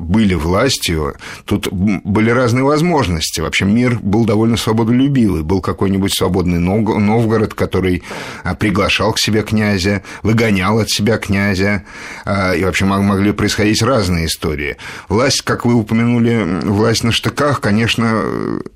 были 0.00 0.34
властью, 0.34 1.14
тут 1.44 1.68
были 1.72 2.30
разные 2.30 2.64
возможности. 2.64 3.40
Вообще 3.40 3.64
мир 3.64 3.98
был 4.00 4.24
довольно 4.24 4.56
свободолюбивый. 4.56 5.42
Был 5.42 5.60
какой-нибудь 5.60 6.14
свободный 6.14 6.58
Новгород, 6.58 7.54
который 7.54 8.02
приглашал 8.58 9.12
к 9.12 9.18
себе 9.18 9.42
князя, 9.42 10.02
выгонял 10.22 10.78
от 10.78 10.90
себя 10.90 11.18
князя, 11.18 11.84
и 12.26 12.64
вообще 12.64 12.84
могли 12.84 13.32
происходить 13.32 13.82
разные 13.82 14.26
истории. 14.26 14.76
Власть, 15.08 15.42
как 15.42 15.64
вы 15.64 15.74
упомянули 15.86 16.60
власть 16.64 17.04
на 17.04 17.12
штыках, 17.12 17.60
конечно, 17.60 18.24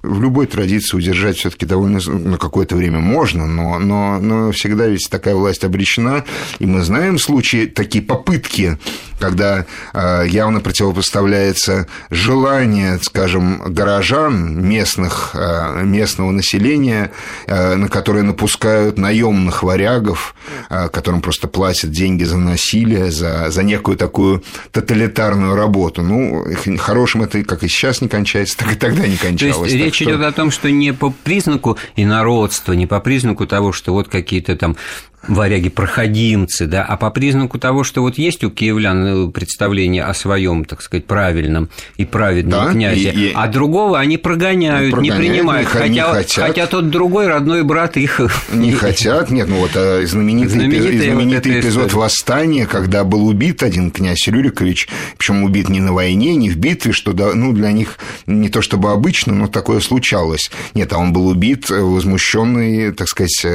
в 0.02 0.22
любой 0.22 0.46
традиции 0.46 0.96
удержать 0.96 1.36
все 1.38 1.50
таки 1.50 1.66
довольно 1.66 2.00
на 2.00 2.38
какое-то 2.38 2.76
время 2.76 3.00
можно, 3.00 3.46
но, 3.46 3.78
но, 3.80 4.20
но 4.20 4.52
всегда 4.52 4.86
ведь 4.86 5.08
такая 5.10 5.34
власть 5.34 5.64
обречена, 5.64 6.24
и 6.60 6.66
мы 6.66 6.82
знаем 6.82 7.18
случаи, 7.18 7.66
такие 7.66 8.02
попытки 8.02 8.78
когда 9.20 9.66
э, 9.92 10.24
явно 10.28 10.60
противопоставляется 10.60 11.86
желание, 12.10 12.98
скажем, 13.02 13.62
горожан, 13.66 14.66
местных, 14.66 15.32
э, 15.34 15.82
местного 15.84 16.30
населения, 16.30 17.12
э, 17.46 17.76
на 17.76 17.88
которые 17.88 18.24
напускают 18.24 18.98
наемных 18.98 19.62
варягов, 19.62 20.34
которым 20.68 21.20
просто 21.20 21.48
платят 21.48 21.90
деньги 21.90 22.24
за 22.24 22.38
насилие, 22.38 23.10
за, 23.10 23.50
за 23.50 23.62
некую 23.62 23.96
такую 23.96 24.42
тоталитарную 24.72 25.54
работу. 25.54 26.02
Ну, 26.02 26.44
хорошим 27.00 27.22
это 27.22 27.42
как 27.44 27.62
и 27.62 27.68
сейчас 27.68 28.02
не 28.02 28.08
кончается, 28.08 28.58
так 28.58 28.72
и 28.72 28.74
тогда 28.74 29.06
не 29.06 29.16
кончалось. 29.16 29.56
То 29.56 29.64
есть 29.64 29.76
речь 29.76 29.94
что... 29.94 30.04
идет 30.04 30.20
о 30.22 30.32
том, 30.32 30.50
что 30.50 30.70
не 30.70 30.92
по 30.92 31.10
признаку 31.10 31.78
инородства, 31.96 32.74
не 32.74 32.86
по 32.86 33.00
признаку 33.00 33.46
того, 33.46 33.72
что 33.72 33.92
вот 33.92 34.08
какие-то 34.08 34.54
там 34.56 34.76
варяги-проходимцы, 35.28 36.66
да, 36.66 36.82
а 36.84 36.96
по 36.96 37.10
признаку 37.10 37.58
того, 37.58 37.84
что 37.84 38.00
вот 38.02 38.16
есть 38.16 38.42
у 38.42 38.50
киевлян 38.50 39.28
э, 39.28 39.30
представление 39.30 40.04
о 40.04 40.14
своем, 40.14 40.64
так 40.64 40.80
сказать, 40.82 41.06
правильном 41.06 41.68
и 41.96 42.04
праведном 42.04 42.66
да, 42.66 42.72
князе, 42.72 43.10
и, 43.10 43.28
и... 43.28 43.32
а 43.34 43.46
другого 43.48 43.98
они 43.98 44.16
прогоняют, 44.16 44.90
прогоняют 44.90 45.22
не 45.22 45.28
принимают, 45.28 45.68
не, 45.68 45.72
хотя, 45.72 45.88
не 45.88 46.00
хотят. 46.00 46.46
хотя 46.46 46.66
тот 46.66 46.90
другой 46.90 47.26
родной 47.26 47.62
брат 47.62 47.96
их... 47.96 48.20
Не 48.52 48.72
хотят, 48.72 49.30
нет, 49.30 49.48
ну 49.48 49.56
вот 49.56 49.70
э, 49.74 50.06
знаменитый, 50.06 50.50
знаменитый, 50.50 50.98
знаменитый 50.98 51.54
вот 51.54 51.64
эпизод 51.64 51.92
восстания, 51.92 52.66
когда 52.66 53.04
был 53.04 53.26
убит 53.26 53.62
один 53.62 53.90
князь 53.90 54.26
Рюрикович, 54.26 54.88
причем 55.16 55.44
убит 55.44 55.68
не 55.68 55.80
на 55.80 55.92
войне, 55.92 56.34
не 56.34 56.50
в 56.50 56.56
битве, 56.56 56.92
что 56.92 57.12
ну, 57.12 57.52
для 57.52 57.72
них 57.72 57.98
не 58.26 58.48
то 58.48 58.60
чтобы 58.60 58.90
обычно, 58.90 59.34
но 59.34 59.46
такое 59.46 59.80
случалось. 59.80 60.50
Нет, 60.74 60.92
а 60.92 60.98
он 60.98 61.12
был 61.12 61.28
убит, 61.28 61.70
э, 61.70 61.80
возмущенный, 61.80 62.92
так 62.92 63.08
сказать, 63.08 63.46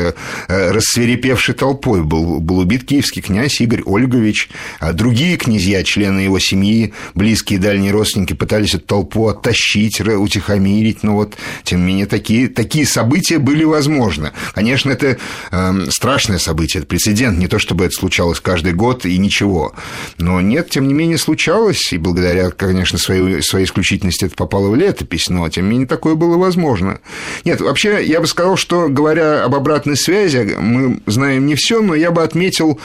рассверепевший 0.47 1.54
толпой 1.55 2.03
был, 2.03 2.39
был 2.39 2.59
убит 2.59 2.85
киевский 2.85 3.21
князь 3.21 3.59
Игорь 3.61 3.81
Ольгович, 3.85 4.49
а 4.79 4.93
другие 4.93 5.37
князья, 5.37 5.83
члены 5.83 6.19
его 6.19 6.39
семьи, 6.39 6.93
близкие 7.13 7.59
и 7.59 7.61
дальние 7.61 7.91
родственники 7.91 8.33
пытались 8.33 8.75
эту 8.75 8.85
толпу 8.85 9.27
оттащить, 9.27 9.99
утихомирить, 10.01 11.03
но 11.03 11.15
вот, 11.15 11.35
тем 11.63 11.81
не 11.81 11.87
менее, 11.87 12.05
такие, 12.05 12.47
такие 12.47 12.85
события 12.85 13.39
были 13.39 13.63
возможны. 13.63 14.31
Конечно, 14.53 14.91
это 14.91 15.17
э, 15.51 15.85
страшное 15.89 16.37
событие, 16.37 16.79
это 16.79 16.87
прецедент, 16.87 17.37
не 17.37 17.47
то 17.47 17.59
чтобы 17.59 17.85
это 17.85 17.95
случалось 17.95 18.39
каждый 18.39 18.73
год 18.73 19.05
и 19.05 19.17
ничего, 19.17 19.73
но 20.17 20.41
нет, 20.41 20.69
тем 20.69 20.87
не 20.87 20.93
менее, 20.93 21.17
случалось, 21.17 21.93
и 21.93 21.97
благодаря, 21.97 22.49
конечно, 22.51 22.97
своей, 22.97 23.41
своей 23.41 23.65
исключительности 23.65 24.25
это 24.25 24.35
попало 24.35 24.69
в 24.69 24.75
летопись, 24.75 25.29
но, 25.29 25.47
тем 25.49 25.65
не 25.65 25.71
менее, 25.71 25.87
такое 25.87 26.15
было 26.15 26.37
возможно. 26.37 26.99
Нет, 27.43 27.61
вообще, 27.61 28.05
я 28.05 28.19
бы 28.19 28.27
сказал, 28.27 28.57
что, 28.57 28.89
говоря 28.89 29.43
об 29.43 29.55
обратной 29.55 29.97
связи, 29.97 30.55
мы 30.59 30.99
знаем 31.05 31.44
не 31.45 31.55
все, 31.55 31.81
но 31.81 31.95
я 31.95 32.11
бы 32.11 32.23
отметил 32.23 32.79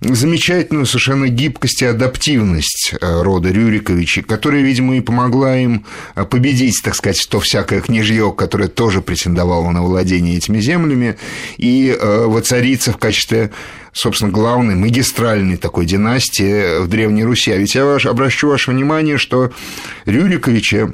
замечательную 0.00 0.86
совершенно 0.86 1.28
гибкость 1.28 1.82
и 1.82 1.86
адаптивность 1.86 2.94
э, 3.00 3.22
рода 3.22 3.50
Рюриковичей, 3.50 4.22
которая, 4.22 4.62
видимо, 4.62 4.96
и 4.96 5.00
помогла 5.00 5.56
им 5.58 5.84
э, 6.14 6.24
победить, 6.24 6.80
так 6.82 6.94
сказать, 6.94 7.26
то 7.28 7.40
всякое 7.40 7.80
княжье, 7.80 8.32
которое 8.36 8.68
тоже 8.68 9.00
претендовало 9.02 9.70
на 9.70 9.82
владение 9.82 10.36
этими 10.36 10.60
землями, 10.60 11.16
и 11.56 11.96
э, 11.98 12.24
воцариться 12.26 12.92
в 12.92 12.98
качестве 12.98 13.50
собственно, 13.92 14.30
главной 14.30 14.76
магистральной 14.76 15.56
такой 15.56 15.84
династии 15.84 16.80
в 16.80 16.88
Древней 16.88 17.24
Руси. 17.24 17.50
А 17.50 17.56
ведь 17.56 17.74
я 17.74 17.84
ваш, 17.84 18.06
обращу 18.06 18.48
ваше 18.48 18.70
внимание, 18.70 19.18
что 19.18 19.50
Рюриковичи 20.04 20.92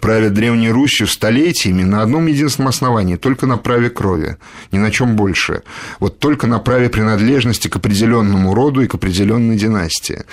правят 0.00 0.34
Древней 0.34 0.70
Русью 0.70 1.06
столетиями 1.06 1.82
на 1.82 2.02
одном 2.02 2.26
единственном 2.26 2.68
основании, 2.68 3.16
только 3.16 3.46
на 3.46 3.58
праве 3.58 3.90
крови, 3.90 4.36
ни 4.72 4.78
на 4.78 4.90
чем 4.90 5.16
больше. 5.16 5.62
Вот 6.00 6.18
только 6.18 6.46
на 6.46 6.58
праве 6.58 6.88
принадлежности 6.88 7.68
к 7.68 7.76
определенному 7.76 8.54
роду 8.54 8.82
и 8.82 8.86
к 8.86 8.94
определенной 8.94 9.56
династии. 9.56 10.24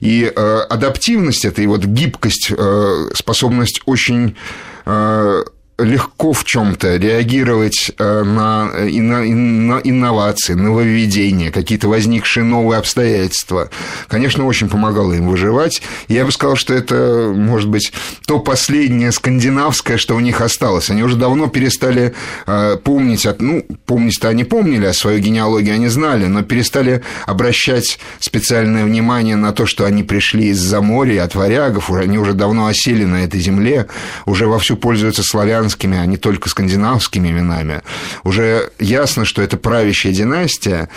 И 0.00 0.24
э, 0.24 0.58
адаптивность 0.68 1.44
этой 1.44 1.66
вот 1.66 1.84
гибкость, 1.84 2.52
э, 2.56 3.08
способность 3.14 3.82
очень 3.86 4.36
э, 4.84 5.44
легко 5.78 6.32
в 6.32 6.44
чем-то 6.44 6.96
реагировать 6.96 7.92
э, 7.98 8.22
на, 8.22 8.64
на 8.64 9.80
инновации, 9.84 10.54
нововведения, 10.54 11.50
какие-то 11.50 11.88
возникшие 11.88 12.44
новые 12.44 12.78
обстоятельства. 12.78 13.70
Конечно, 14.08 14.46
очень 14.46 14.70
помогало 14.70 15.12
им 15.12 15.28
выживать. 15.28 15.82
Я 16.08 16.24
бы 16.24 16.32
сказал, 16.32 16.56
что 16.56 16.72
это, 16.72 17.30
может 17.34 17.68
быть, 17.68 17.92
то 18.26 18.38
последнее 18.38 19.12
скандинавское, 19.12 19.98
что 19.98 20.16
у 20.16 20.20
них 20.20 20.40
осталось. 20.40 20.88
Они 20.88 21.02
уже 21.02 21.16
давно 21.16 21.48
перестали 21.48 22.14
э, 22.46 22.76
помнить, 22.82 23.26
от, 23.26 23.42
ну, 23.42 23.62
помнить-то 23.84 24.28
они 24.28 24.44
помнили, 24.44 24.86
а 24.86 24.94
свою 24.94 25.18
генеалогию 25.18 25.74
они 25.74 25.88
знали, 25.88 26.24
но 26.24 26.42
перестали 26.42 27.02
обращать 27.26 27.98
специальное 28.18 28.84
внимание 28.84 29.36
на 29.36 29.52
то, 29.52 29.66
что 29.66 29.84
они 29.84 30.02
пришли 30.02 30.48
из-за 30.48 30.80
моря, 30.80 31.22
от 31.24 31.34
варягов, 31.34 31.90
они 31.90 32.18
уже 32.18 32.32
давно 32.32 32.66
осели 32.66 33.04
на 33.04 33.24
этой 33.24 33.40
земле, 33.40 33.88
уже 34.24 34.46
вовсю 34.46 34.76
пользуются 34.76 35.22
славянским 35.22 35.65
славянскими, 35.66 35.98
а 35.98 36.06
не 36.06 36.16
только 36.16 36.48
скандинавскими 36.48 37.28
именами, 37.28 37.82
уже 38.24 38.70
ясно, 38.78 39.24
что 39.24 39.42
это 39.42 39.56
правящая 39.56 40.12
династия. 40.12 40.88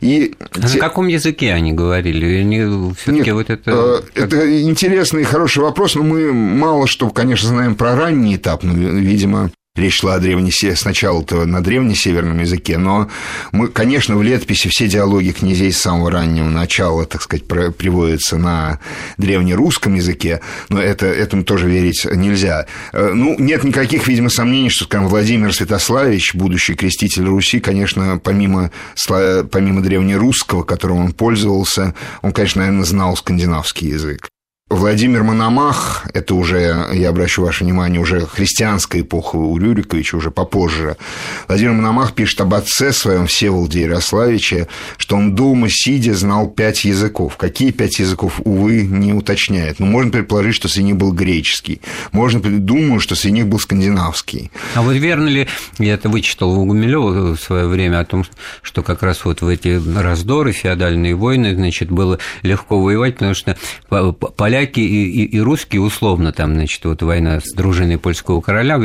И 0.00 0.34
а. 0.38 0.58
На 0.58 0.78
каком 0.78 1.08
языке 1.08 1.52
они 1.52 1.72
говорили? 1.72 2.40
Они 2.40 2.94
все-таки 2.94 3.32
вот 3.32 3.50
это... 3.50 4.02
Э, 4.14 4.20
это 4.22 4.62
интересный 4.62 5.22
и 5.22 5.24
хороший 5.24 5.62
вопрос, 5.62 5.94
но 5.94 6.02
мы 6.02 6.32
мало 6.32 6.86
что, 6.86 7.10
конечно, 7.10 7.48
знаем 7.48 7.74
про 7.74 7.94
ранний 7.96 8.36
этап, 8.36 8.62
но, 8.62 8.72
видимо, 8.74 9.50
Речь 9.76 9.98
шла 9.98 10.14
о 10.14 10.18
древнесе... 10.20 10.76
сначала-то 10.76 11.46
на 11.46 11.60
древнесеверном 11.60 12.38
языке, 12.38 12.78
но 12.78 13.10
мы, 13.50 13.66
конечно, 13.66 14.16
в 14.16 14.22
летописи 14.22 14.68
все 14.68 14.86
диалоги 14.86 15.32
князей 15.32 15.72
с 15.72 15.78
самого 15.78 16.12
раннего 16.12 16.48
начала, 16.48 17.06
так 17.06 17.22
сказать, 17.22 17.48
приводятся 17.48 18.36
на 18.36 18.78
древнерусском 19.18 19.94
языке, 19.94 20.40
но 20.68 20.80
это, 20.80 21.06
этому 21.06 21.42
тоже 21.42 21.68
верить 21.68 22.04
нельзя. 22.04 22.66
Э, 22.92 23.10
ну, 23.14 23.34
нет 23.36 23.64
никаких, 23.64 24.06
видимо, 24.06 24.28
сомнений, 24.28 24.70
что, 24.70 24.84
скажем, 24.84 25.08
Владимир 25.08 25.52
Святославич, 25.52 26.36
будущий 26.36 26.76
креститель 26.76 27.24
Руси, 27.24 27.58
конечно, 27.58 28.20
помимо, 28.22 28.70
помимо 29.50 29.82
древнерусского, 29.82 30.62
которым 30.62 30.98
он 30.98 31.12
пользовался, 31.12 31.96
он, 32.22 32.30
конечно, 32.30 32.60
наверное, 32.60 32.84
знал 32.84 33.16
скандинавский 33.16 33.88
язык. 33.88 34.28
Владимир 34.70 35.22
Мономах, 35.22 36.06
это 36.14 36.34
уже, 36.34 36.88
я 36.94 37.10
обращу 37.10 37.42
ваше 37.42 37.64
внимание, 37.64 38.00
уже 38.00 38.24
христианская 38.24 39.02
эпоха 39.02 39.36
у 39.36 39.58
Рюриковича, 39.58 40.16
уже 40.16 40.30
попозже. 40.30 40.96
Владимир 41.48 41.72
Мономах 41.72 42.14
пишет 42.14 42.40
об 42.40 42.54
отце 42.54 42.92
своем 42.92 43.26
Всеволоде 43.26 43.82
Ярославиче, 43.82 44.68
что 44.96 45.16
он 45.16 45.34
дома 45.34 45.68
сидя 45.68 46.14
знал 46.14 46.48
пять 46.48 46.86
языков. 46.86 47.36
Какие 47.36 47.72
пять 47.72 47.98
языков, 47.98 48.40
увы, 48.42 48.86
не 48.86 49.12
уточняет. 49.12 49.80
Но 49.80 49.86
можно 49.86 50.10
предположить, 50.10 50.54
что 50.54 50.68
среди 50.68 50.86
них 50.86 50.96
был 50.96 51.12
греческий. 51.12 51.82
Можно, 52.12 52.40
думаю, 52.40 53.00
что 53.00 53.14
среди 53.14 53.34
них 53.34 53.46
был 53.48 53.60
скандинавский. 53.60 54.50
А 54.74 54.80
вот 54.80 54.94
верно 54.94 55.28
ли, 55.28 55.46
я 55.78 55.92
это 55.92 56.08
вычитал 56.08 56.58
у 56.58 56.64
Гумилева 56.64 57.36
в 57.36 57.40
свое 57.40 57.66
время, 57.66 58.00
о 58.00 58.06
том, 58.06 58.24
что 58.62 58.82
как 58.82 59.02
раз 59.02 59.26
вот 59.26 59.42
в 59.42 59.46
эти 59.46 59.78
раздоры, 59.94 60.52
феодальные 60.52 61.14
войны, 61.14 61.54
значит, 61.54 61.90
было 61.90 62.18
легко 62.40 62.80
воевать, 62.80 63.14
потому 63.14 63.34
что 63.34 63.58
поляки 64.36 64.63
поляки 64.64 64.80
и, 64.80 65.24
и, 65.24 65.24
и 65.24 65.40
русские 65.40 65.82
условно 65.82 66.32
там, 66.32 66.54
значит, 66.54 66.84
вот 66.84 67.02
война 67.02 67.40
с 67.40 67.52
дружиной 67.52 67.98
польского 67.98 68.40
короля, 68.40 68.80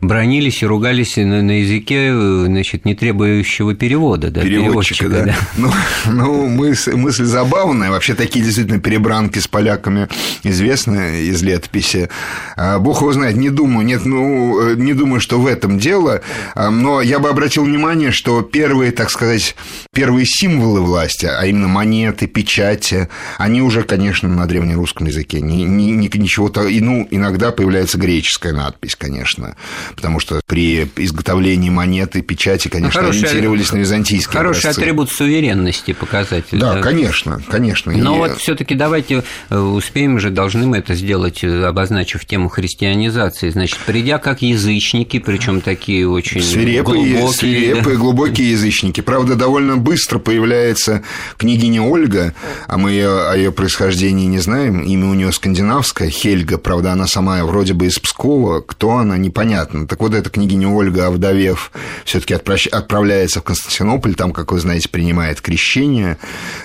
бронились 0.00 0.62
и 0.62 0.66
ругались 0.66 1.16
на, 1.16 1.42
на 1.42 1.60
языке, 1.60 2.12
значит, 2.46 2.84
не 2.84 2.94
требующего 2.94 3.74
перевода, 3.74 4.30
да, 4.30 4.42
переводчика, 4.42 5.08
да. 5.08 5.24
да. 5.24 5.36
Ну, 5.56 5.70
ну 6.10 6.46
мысль, 6.48 6.94
мысль 6.94 7.24
забавная, 7.24 7.90
вообще 7.90 8.14
такие 8.14 8.44
действительно 8.44 8.80
перебранки 8.80 9.38
с 9.38 9.48
поляками 9.48 10.08
известны 10.42 11.22
из 11.22 11.42
летописи. 11.42 12.08
А, 12.56 12.78
бог 12.78 13.00
его 13.00 13.12
знает, 13.12 13.36
не 13.36 13.50
думаю, 13.50 13.86
нет, 13.86 14.04
ну, 14.04 14.74
не 14.74 14.94
думаю, 14.94 15.20
что 15.20 15.40
в 15.40 15.46
этом 15.46 15.78
дело, 15.78 16.22
а, 16.54 16.70
но 16.70 17.00
я 17.00 17.18
бы 17.18 17.28
обратил 17.28 17.64
внимание, 17.64 18.12
что 18.12 18.42
первые, 18.42 18.92
так 18.92 19.10
сказать, 19.10 19.56
первые 19.92 20.26
символы 20.26 20.80
власти, 20.80 21.26
а 21.26 21.44
именно 21.46 21.68
монеты, 21.68 22.26
печати, 22.26 23.08
они 23.38 23.62
уже, 23.62 23.82
конечно, 23.82 24.28
на 24.28 24.46
древнерусском 24.46 25.06
языке 25.06 25.13
языке. 25.14 25.40
Ни, 25.40 25.62
ни, 25.62 25.90
ни, 25.90 26.10
ничего 26.16 26.48
то, 26.48 26.66
и, 26.66 26.80
ну, 26.80 27.06
иногда 27.10 27.52
появляется 27.52 27.98
греческая 27.98 28.52
надпись, 28.52 28.96
конечно, 28.96 29.56
потому 29.94 30.20
что 30.20 30.40
при 30.46 30.88
изготовлении 30.96 31.70
монеты, 31.70 32.22
печати, 32.22 32.68
конечно, 32.68 33.00
хороший, 33.00 33.24
ориентировались 33.24 33.72
на 33.72 33.78
византийские 33.78 34.38
Хороший 34.38 34.60
образцы. 34.60 34.80
атрибут 34.80 35.10
суверенности 35.10 35.92
показатель. 35.92 36.58
Да, 36.58 36.74
да? 36.74 36.82
конечно, 36.82 37.40
конечно. 37.48 37.92
Но 37.92 38.16
и... 38.16 38.18
вот 38.18 38.38
все 38.38 38.54
таки 38.54 38.74
давайте 38.74 39.22
э, 39.50 39.58
успеем 39.58 40.18
же, 40.18 40.30
должны 40.30 40.66
мы 40.66 40.78
это 40.78 40.94
сделать, 40.94 41.42
э, 41.44 41.64
обозначив 41.64 42.24
тему 42.24 42.48
христианизации. 42.48 43.50
Значит, 43.50 43.78
придя 43.86 44.18
как 44.18 44.42
язычники, 44.42 45.18
причем 45.18 45.60
такие 45.60 46.08
очень 46.08 46.42
свирепые, 46.42 46.82
глубокие. 46.82 47.32
Свирепые, 47.32 47.96
да? 47.96 48.00
глубокие 48.00 48.50
язычники. 48.50 49.00
Правда, 49.00 49.36
довольно 49.36 49.76
быстро 49.76 50.18
появляется 50.18 51.02
княгиня 51.36 51.82
Ольга, 51.82 52.34
а 52.66 52.78
мы 52.78 52.92
о 53.04 53.34
ее 53.34 53.52
происхождении 53.52 54.26
не 54.26 54.38
знаем, 54.38 54.82
имя 54.82 55.03
имя 55.04 55.10
у 55.10 55.14
нее 55.14 55.32
скандинавское, 55.32 56.08
Хельга, 56.08 56.58
правда, 56.58 56.92
она 56.92 57.06
сама 57.06 57.44
вроде 57.44 57.74
бы 57.74 57.86
из 57.86 57.98
Пскова, 57.98 58.60
кто 58.60 58.92
она, 58.92 59.16
непонятно. 59.16 59.86
Так 59.86 60.00
вот, 60.00 60.14
эта 60.14 60.30
княгиня 60.30 60.68
Ольга, 60.68 61.06
овдовев, 61.06 61.70
все 62.04 62.20
таки 62.20 62.34
отправляется 62.34 63.40
в 63.40 63.44
Константинополь, 63.44 64.14
там, 64.14 64.32
как 64.32 64.52
вы 64.52 64.60
знаете, 64.60 64.88
принимает 64.88 65.40
крещение, 65.40 66.18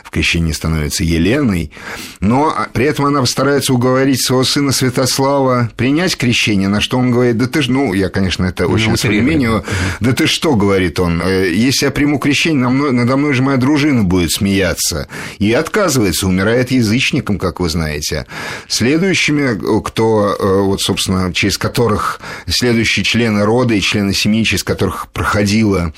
в 0.04 0.10
крещении 0.10 0.52
становится 0.52 1.04
Еленой, 1.04 1.72
но 2.20 2.56
при 2.74 2.86
этом 2.86 3.06
она 3.06 3.26
старается 3.26 3.74
уговорить 3.74 4.24
своего 4.24 4.44
сына 4.44 4.72
Святослава 4.72 5.70
принять 5.76 6.18
крещение, 6.18 6.68
на 6.68 6.82
что 6.82 6.98
он 6.98 7.12
говорит, 7.12 7.38
да 7.38 7.48
ты 7.48 7.62
ж, 7.62 7.68
ну, 7.68 7.94
я, 7.94 8.10
конечно, 8.10 8.46
это 8.46 8.64
ну, 8.64 8.74
очень 8.74 8.98
современнее, 8.98 9.64
да 10.00 10.14
ты 10.14 10.28
что, 10.28 10.56
говорит 10.56 11.00
он, 11.00 11.22
«Э, 11.22 11.52
если 11.54 11.86
я 11.86 11.92
приму 11.92 12.20
крещение, 12.20 12.68
надо 12.70 13.18
мной 13.18 13.34
же 13.34 13.42
моя 13.42 13.58
дружина 13.58 14.04
будет 14.04 14.32
смеяться. 14.32 15.08
И 15.38 15.52
отказывается, 15.52 16.28
умирает 16.28 16.72
язычником, 16.72 17.38
как 17.38 17.60
вы 17.60 17.70
знаете. 17.70 18.26
Следующими, 18.68 19.82
кто, 19.82 20.36
э, 20.40 20.62
вот, 20.62 20.82
собственно, 20.82 21.34
через 21.34 21.58
которых 21.58 22.20
следующие 22.48 23.04
члены 23.04 23.44
рода 23.44 23.74
и 23.74 23.82
члены 23.82 24.14
семьи, 24.14 24.44
через 24.44 24.64
которых 24.64 25.08
проходила 25.12 25.94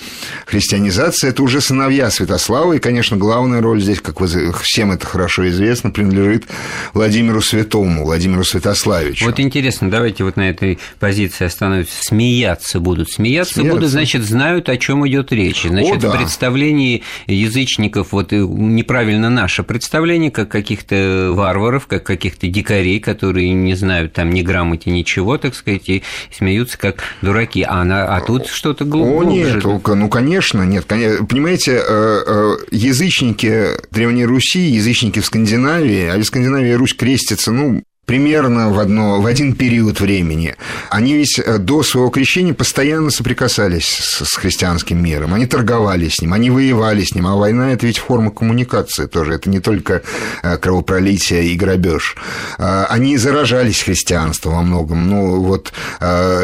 христианизация, 0.46 1.30
это 1.32 1.44
уже 1.44 1.62
сыновья 1.62 2.10
Святослава, 2.10 2.74
и, 2.74 2.80
конечно, 2.80 3.18
главная 3.18 3.62
роль 3.62 3.82
здесь, 3.82 4.02
как 4.02 4.22
вы, 4.22 4.54
всем 4.62 4.92
это 4.92 5.06
хорошо 5.06 5.48
известно, 5.50 5.92
принадлежит 5.92 6.46
Владимиру 6.94 7.42
Святому, 7.42 8.06
Владимиру 8.06 8.44
Святославичу. 8.44 9.26
Вот 9.26 9.40
интересно, 9.40 9.90
давайте 9.90 10.24
вот 10.24 10.36
на 10.36 10.50
этой 10.50 10.80
позиции 11.00 11.46
остановимся. 11.46 11.92
Смеяться 12.02 12.80
будут. 12.80 13.12
Смеяться, 13.12 13.56
Смеяться. 13.56 13.76
будут, 13.76 13.90
значит, 13.90 14.24
знают, 14.24 14.70
о 14.70 14.78
чем 14.78 15.08
идет 15.08 15.32
речь. 15.32 15.64
Значит, 15.64 15.98
о, 15.98 16.00
да. 16.00 16.10
в 16.12 16.18
представлении 16.18 17.04
язычников, 17.28 18.12
вот 18.12 18.32
неправильно 18.32 19.30
наше 19.30 19.64
представление, 19.64 20.32
как 20.32 20.50
каких-то 20.50 21.32
варваров, 21.34 21.88
как 21.88 22.04
каких-то 22.22 22.48
дикарей, 22.48 23.00
которые 23.00 23.52
не 23.54 23.74
знают 23.74 24.14
там 24.14 24.30
ни 24.30 24.44
грамоте, 24.44 24.92
ничего, 24.92 25.40
так 25.40 25.56
сказать, 25.56 25.90
и 25.90 26.04
смеются 26.32 26.78
как 26.78 27.04
дураки. 27.24 27.66
А, 27.68 27.84
на, 27.84 28.16
а 28.16 28.22
тут 28.22 28.46
что-то 28.46 28.86
глубже. 28.86 29.18
О, 29.18 29.24
нет, 29.24 29.64
ну, 29.64 30.08
конечно, 30.08 30.62
нет. 30.62 30.86
Понимаете, 30.86 31.82
э, 31.84 32.24
э, 32.28 32.58
язычники 32.70 33.70
Древней 33.90 34.26
Руси, 34.26 34.60
язычники 34.60 35.20
в 35.20 35.26
Скандинавии, 35.26 36.06
а 36.06 36.18
в 36.18 36.24
Скандинавии 36.24 36.74
Русь 36.74 36.94
крестится, 36.94 37.52
ну, 37.52 37.82
примерно 38.12 38.74
в, 38.74 38.78
одно, 38.78 39.22
в 39.22 39.26
один 39.26 39.56
период 39.56 40.02
времени. 40.02 40.56
Они 40.90 41.14
ведь 41.14 41.40
э, 41.40 41.60
до 41.60 41.82
своего 41.82 42.10
крещения 42.10 42.54
постоянно 42.54 43.10
соприкасались 43.10 43.88
с, 43.88 44.26
с 44.26 44.34
христианским 44.34 45.02
миром. 45.02 45.34
Они 45.34 45.46
торговали 45.46 46.10
с 46.10 46.20
ним, 46.20 46.34
они 46.34 46.50
воевали 46.50 47.06
с 47.06 47.16
ним. 47.16 47.28
А 47.28 47.38
война– 47.38 47.72
это 47.74 47.86
ведь 47.88 48.00
форма 48.00 48.30
коммуникации 48.30 49.06
тоже. 49.06 49.36
Это 49.36 49.50
не 49.50 49.62
только 49.62 50.02
э, 50.44 50.58
кровопролитие 50.58 51.54
и 51.54 51.56
грабеж. 51.56 52.18
Э, 52.58 52.84
они 52.90 53.16
заражались 53.16 53.82
христианством 53.82 54.56
во 54.56 54.62
многом. 54.62 55.08
Ну, 55.08 55.44
вот 55.44 55.72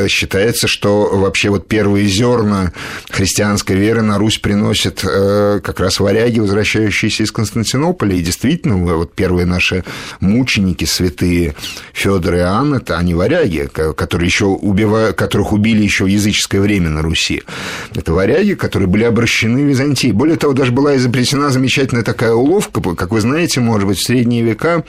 считается, 0.07 0.67
что 0.67 1.09
вообще 1.11 1.49
вот 1.49 1.67
первые 1.67 2.07
зерна 2.07 2.71
христианской 3.09 3.75
веры 3.75 4.03
на 4.03 4.17
Русь 4.17 4.37
приносят 4.37 5.01
как 5.01 5.79
раз 5.79 5.99
варяги, 5.99 6.39
возвращающиеся 6.39 7.23
из 7.23 7.31
Константинополя. 7.31 8.15
И 8.15 8.21
действительно, 8.21 8.77
вот 8.77 9.13
первые 9.13 9.45
наши 9.45 9.83
мученики 10.21 10.85
святые 10.85 11.55
Федор 11.93 12.35
и 12.35 12.39
Анна, 12.39 12.75
это 12.75 12.97
они 12.97 13.13
варяги, 13.15 13.69
которые 13.73 14.27
еще 14.27 14.45
убивают, 14.45 15.15
которых 15.17 15.51
убили 15.51 15.83
еще 15.83 16.03
в 16.03 16.07
языческое 16.07 16.61
время 16.61 16.89
на 16.89 17.01
Руси. 17.01 17.43
Это 17.95 18.13
варяги, 18.13 18.53
которые 18.53 18.87
были 18.87 19.03
обращены 19.03 19.63
в 19.63 19.67
Византии. 19.67 20.11
Более 20.11 20.37
того, 20.37 20.53
даже 20.53 20.71
была 20.71 20.95
изобретена 20.97 21.49
замечательная 21.49 22.03
такая 22.03 22.33
уловка, 22.33 22.81
как 22.95 23.11
вы 23.11 23.21
знаете, 23.21 23.59
может 23.59 23.87
быть, 23.87 23.97
в 23.97 24.03
средние 24.03 24.43
века 24.43 24.83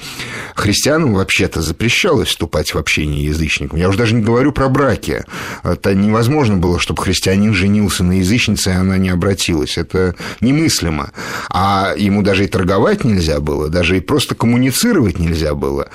христианам 0.55 1.15
вообще-то 1.15 1.63
запрещалось 1.63 2.29
вступать 2.29 2.75
в 2.75 2.79
общение 2.79 3.25
язычникам. 3.25 3.79
Я 3.79 3.89
уже 3.89 3.99
даже 3.99 4.15
не 4.15 4.23
говорю 4.23 4.53
про 4.53 4.69
браки. 4.69 5.25
Это 5.63 5.95
невозможно 5.95 6.57
было, 6.57 6.79
чтобы 6.79 7.03
христианин 7.03 7.55
женился 7.55 8.05
на 8.05 8.19
язычнице, 8.19 8.71
и 8.71 8.75
она 8.75 8.99
не 8.99 9.09
обратилась. 9.09 9.79
Это 9.79 10.15
немыслимо. 10.41 11.13
А 11.51 11.95
ему 11.97 12.23
даже 12.23 12.45
и 12.45 12.49
торговать 12.49 13.05
нельзя 13.05 13.41
было, 13.41 13.69
даже 13.69 13.97
и 13.97 14.01
просто 14.01 14.35
коммуницировать 14.35 15.19
нельзя 15.19 15.55
было. 15.55 15.89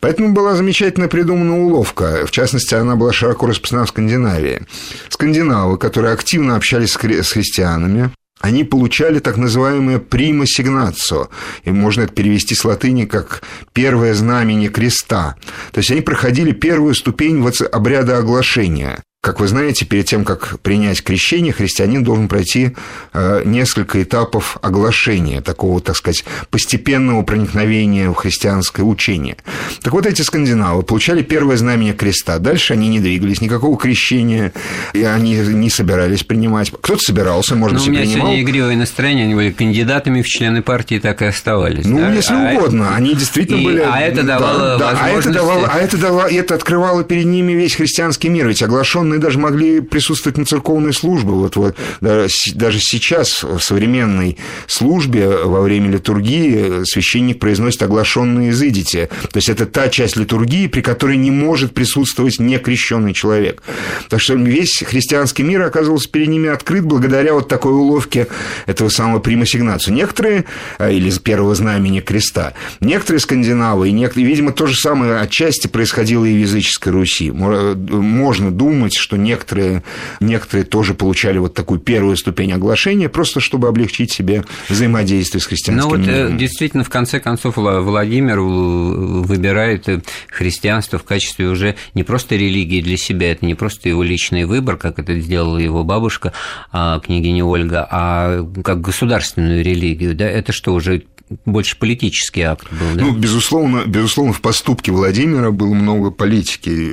Поэтому 0.00 0.15
была 0.20 0.54
замечательно 0.54 1.08
придумана 1.08 1.58
уловка. 1.58 2.26
В 2.26 2.30
частности, 2.30 2.74
она 2.74 2.96
была 2.96 3.12
широко 3.12 3.46
распространена 3.46 3.86
в 3.86 3.90
Скандинавии. 3.90 4.62
Скандинавы, 5.08 5.78
которые 5.78 6.12
активно 6.12 6.56
общались 6.56 6.92
с 6.92 6.96
христианами, 6.96 8.10
они 8.40 8.64
получали 8.64 9.18
так 9.18 9.38
называемое 9.38 9.98
примасигнацио, 9.98 11.30
и 11.64 11.70
можно 11.70 12.02
это 12.02 12.12
перевести 12.12 12.54
с 12.54 12.64
латыни 12.64 13.06
как 13.06 13.42
«первое 13.72 14.14
знамение 14.14 14.68
креста». 14.68 15.36
То 15.72 15.78
есть 15.78 15.90
они 15.90 16.02
проходили 16.02 16.52
первую 16.52 16.94
ступень 16.94 17.44
обряда 17.72 18.18
оглашения. 18.18 19.02
Как 19.26 19.40
вы 19.40 19.48
знаете, 19.48 19.84
перед 19.84 20.06
тем, 20.06 20.24
как 20.24 20.60
принять 20.60 21.02
крещение, 21.02 21.52
христианин 21.52 22.04
должен 22.04 22.28
пройти 22.28 22.76
э, 23.12 23.42
несколько 23.44 24.00
этапов 24.00 24.56
оглашения, 24.62 25.40
такого, 25.40 25.80
так 25.80 25.96
сказать, 25.96 26.24
постепенного 26.48 27.22
проникновения 27.22 28.08
в 28.08 28.14
христианское 28.14 28.84
учение. 28.84 29.36
Так 29.82 29.94
вот, 29.94 30.06
эти 30.06 30.22
скандинавы 30.22 30.84
получали 30.84 31.22
первое 31.22 31.56
знамение 31.56 31.92
креста. 31.92 32.38
Дальше 32.38 32.74
они 32.74 32.86
не 32.88 33.00
двигались, 33.00 33.40
никакого 33.40 33.76
крещения 33.76 34.52
и 34.92 35.02
они 35.02 35.34
не 35.34 35.70
собирались 35.70 36.22
принимать. 36.22 36.70
Кто-то 36.70 37.00
собирался, 37.00 37.56
может 37.56 37.78
быть, 37.78 37.88
и 37.88 37.90
принимал. 37.90 38.04
у 38.04 38.10
меня 38.10 38.20
сегодня 38.20 38.42
игривое 38.42 38.76
настроение, 38.76 39.24
они 39.24 39.34
были 39.34 39.50
кандидатами 39.50 40.22
в 40.22 40.26
члены 40.26 40.62
партии, 40.62 41.00
так 41.00 41.22
и 41.22 41.24
оставались. 41.24 41.84
Ну, 41.84 41.98
да? 41.98 42.12
если 42.12 42.32
а 42.32 42.52
угодно, 42.52 42.84
это... 42.84 42.94
они 42.94 43.12
действительно 43.16 43.58
и... 43.58 43.64
были... 43.64 43.80
А 43.80 43.98
это 44.02 44.22
давало 44.22 44.78
да, 44.78 44.92
возможности... 44.92 45.02
а 45.02 45.18
это 45.18 45.32
давало, 45.32 45.66
а 45.66 45.78
это 45.80 45.96
давало, 45.96 46.28
это 46.28 46.54
открывало 46.54 47.02
перед 47.02 47.24
ними 47.24 47.54
весь 47.54 47.74
христианский 47.74 48.28
мир, 48.28 48.46
ведь 48.46 48.62
оглашенный 48.62 49.15
мы 49.16 49.22
даже 49.22 49.38
могли 49.38 49.80
присутствовать 49.80 50.36
на 50.36 50.44
церковной 50.44 50.92
службе. 50.92 51.30
Вот, 51.30 51.56
вот 51.56 51.76
даже 52.00 52.78
сейчас 52.78 53.42
в 53.42 53.60
современной 53.60 54.36
службе 54.66 55.28
во 55.28 55.62
время 55.62 55.90
литургии 55.90 56.84
священник 56.84 57.38
произносит 57.38 57.82
оглашенные 57.82 58.50
изыдите. 58.50 59.08
То 59.32 59.38
есть 59.38 59.48
это 59.48 59.64
та 59.64 59.88
часть 59.88 60.16
литургии, 60.16 60.66
при 60.66 60.82
которой 60.82 61.16
не 61.16 61.30
может 61.30 61.72
присутствовать 61.72 62.38
некрещенный 62.38 63.14
человек. 63.14 63.62
Так 64.08 64.20
что 64.20 64.34
весь 64.34 64.82
христианский 64.86 65.42
мир 65.42 65.62
оказывался 65.62 66.10
перед 66.10 66.28
ними 66.28 66.48
открыт 66.48 66.84
благодаря 66.84 67.32
вот 67.32 67.48
такой 67.48 67.72
уловке 67.72 68.28
этого 68.66 68.90
самого 68.90 69.20
примасигнацию. 69.20 69.94
Некоторые, 69.94 70.44
а, 70.78 70.90
или 70.90 71.08
с 71.08 71.18
первого 71.18 71.54
знамени 71.54 72.00
креста, 72.00 72.52
некоторые 72.80 73.20
скандинавы, 73.20 73.88
и 73.88 73.92
некоторые, 73.92 74.28
видимо, 74.28 74.52
то 74.52 74.66
же 74.66 74.76
самое 74.76 75.18
отчасти 75.18 75.68
происходило 75.68 76.26
и 76.26 76.34
в 76.34 76.40
языческой 76.40 76.92
Руси. 76.92 77.30
Можно 77.30 78.50
думать, 78.50 78.94
что 79.06 79.16
некоторые, 79.16 79.84
некоторые 80.18 80.64
тоже 80.64 80.92
получали 80.92 81.38
вот 81.38 81.54
такую 81.54 81.78
первую 81.78 82.16
ступень 82.16 82.52
оглашения, 82.52 83.08
просто 83.08 83.38
чтобы 83.38 83.68
облегчить 83.68 84.10
себе 84.10 84.44
взаимодействие 84.68 85.40
с 85.40 85.46
христианским 85.46 85.88
Ну 85.88 85.96
вот 85.96 86.04
миром. 86.04 86.34
Э, 86.34 86.36
действительно, 86.36 86.82
в 86.82 86.88
конце 86.88 87.20
концов, 87.20 87.56
Владимир 87.56 88.40
выбирает 88.40 90.04
христианство 90.28 90.98
в 90.98 91.04
качестве 91.04 91.46
уже 91.46 91.76
не 91.94 92.02
просто 92.02 92.34
религии 92.34 92.80
для 92.80 92.96
себя, 92.96 93.30
это 93.30 93.46
не 93.46 93.54
просто 93.54 93.88
его 93.88 94.02
личный 94.02 94.44
выбор, 94.44 94.76
как 94.76 94.98
это 94.98 95.16
сделала 95.20 95.58
его 95.58 95.84
бабушка, 95.84 96.32
а, 96.72 96.98
княгиня 96.98 97.44
Ольга, 97.44 97.86
а 97.88 98.44
как 98.64 98.80
государственную 98.80 99.62
религию, 99.62 100.16
да, 100.16 100.28
это 100.28 100.50
что, 100.50 100.74
уже 100.74 101.04
больше 101.44 101.78
политический 101.78 102.42
акт 102.42 102.66
был, 102.72 102.96
да? 102.96 103.04
Ну, 103.04 103.12
безусловно, 103.12 103.84
безусловно, 103.86 104.32
в 104.32 104.40
поступке 104.40 104.90
Владимира 104.90 105.52
было 105.52 105.74
много 105.74 106.10
политики. 106.10 106.90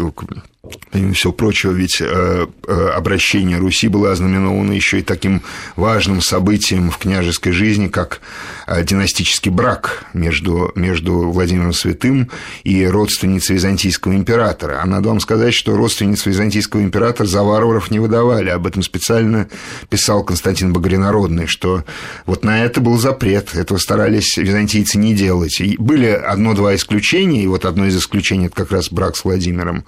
Помимо 0.91 1.13
всего 1.13 1.34
прочего, 1.34 1.73
ведь 1.73 1.99
э, 1.99 2.47
э, 2.67 2.89
обращение 2.95 3.58
Руси 3.58 3.89
было 3.89 4.13
ознаменовано 4.13 4.71
еще 4.71 4.99
и 4.99 5.02
таким 5.02 5.41
важным 5.76 6.21
событием 6.21 6.89
в 6.89 6.97
княжеской 6.99 7.52
жизни, 7.52 7.89
как 7.89 8.21
э, 8.65 8.82
династический 8.82 9.52
брак 9.52 10.06
между, 10.13 10.71
между 10.76 11.32
Владимиром 11.32 11.73
Святым 11.73 12.30
и 12.63 12.86
родственницей 12.86 13.56
византийского 13.56 14.15
императора. 14.15 14.80
А 14.82 14.86
надо 14.86 15.10
вам 15.10 15.19
сказать, 15.19 15.54
что 15.54 15.76
родственницу 15.76 16.30
византийского 16.30 16.82
императора 16.82 17.28
за 17.28 17.43
варваров 17.43 17.91
не 17.91 17.99
выдавали. 17.99 18.47
Об 18.47 18.65
этом 18.65 18.84
специально 18.84 19.49
писал 19.89 20.23
Константин 20.23 20.71
Багринародный, 20.71 21.47
что 21.47 21.84
вот 22.26 22.45
на 22.45 22.63
это 22.63 22.80
был 22.80 22.97
запрет. 22.97 23.54
Этого 23.54 23.80
старались 23.80 24.38
византийцы 24.38 24.97
не 24.97 25.13
делать. 25.13 25.60
И 25.60 25.76
были 25.78 26.08
одно-два 26.08 26.73
исключения, 26.76 27.43
и 27.43 27.47
вот 27.47 27.65
одно 27.65 27.88
из 27.88 27.97
исключений– 27.97 28.45
это 28.47 28.56
как 28.56 28.71
раз 28.71 28.89
брак 28.89 29.17
с 29.17 29.26
Владимиром. 29.26 29.84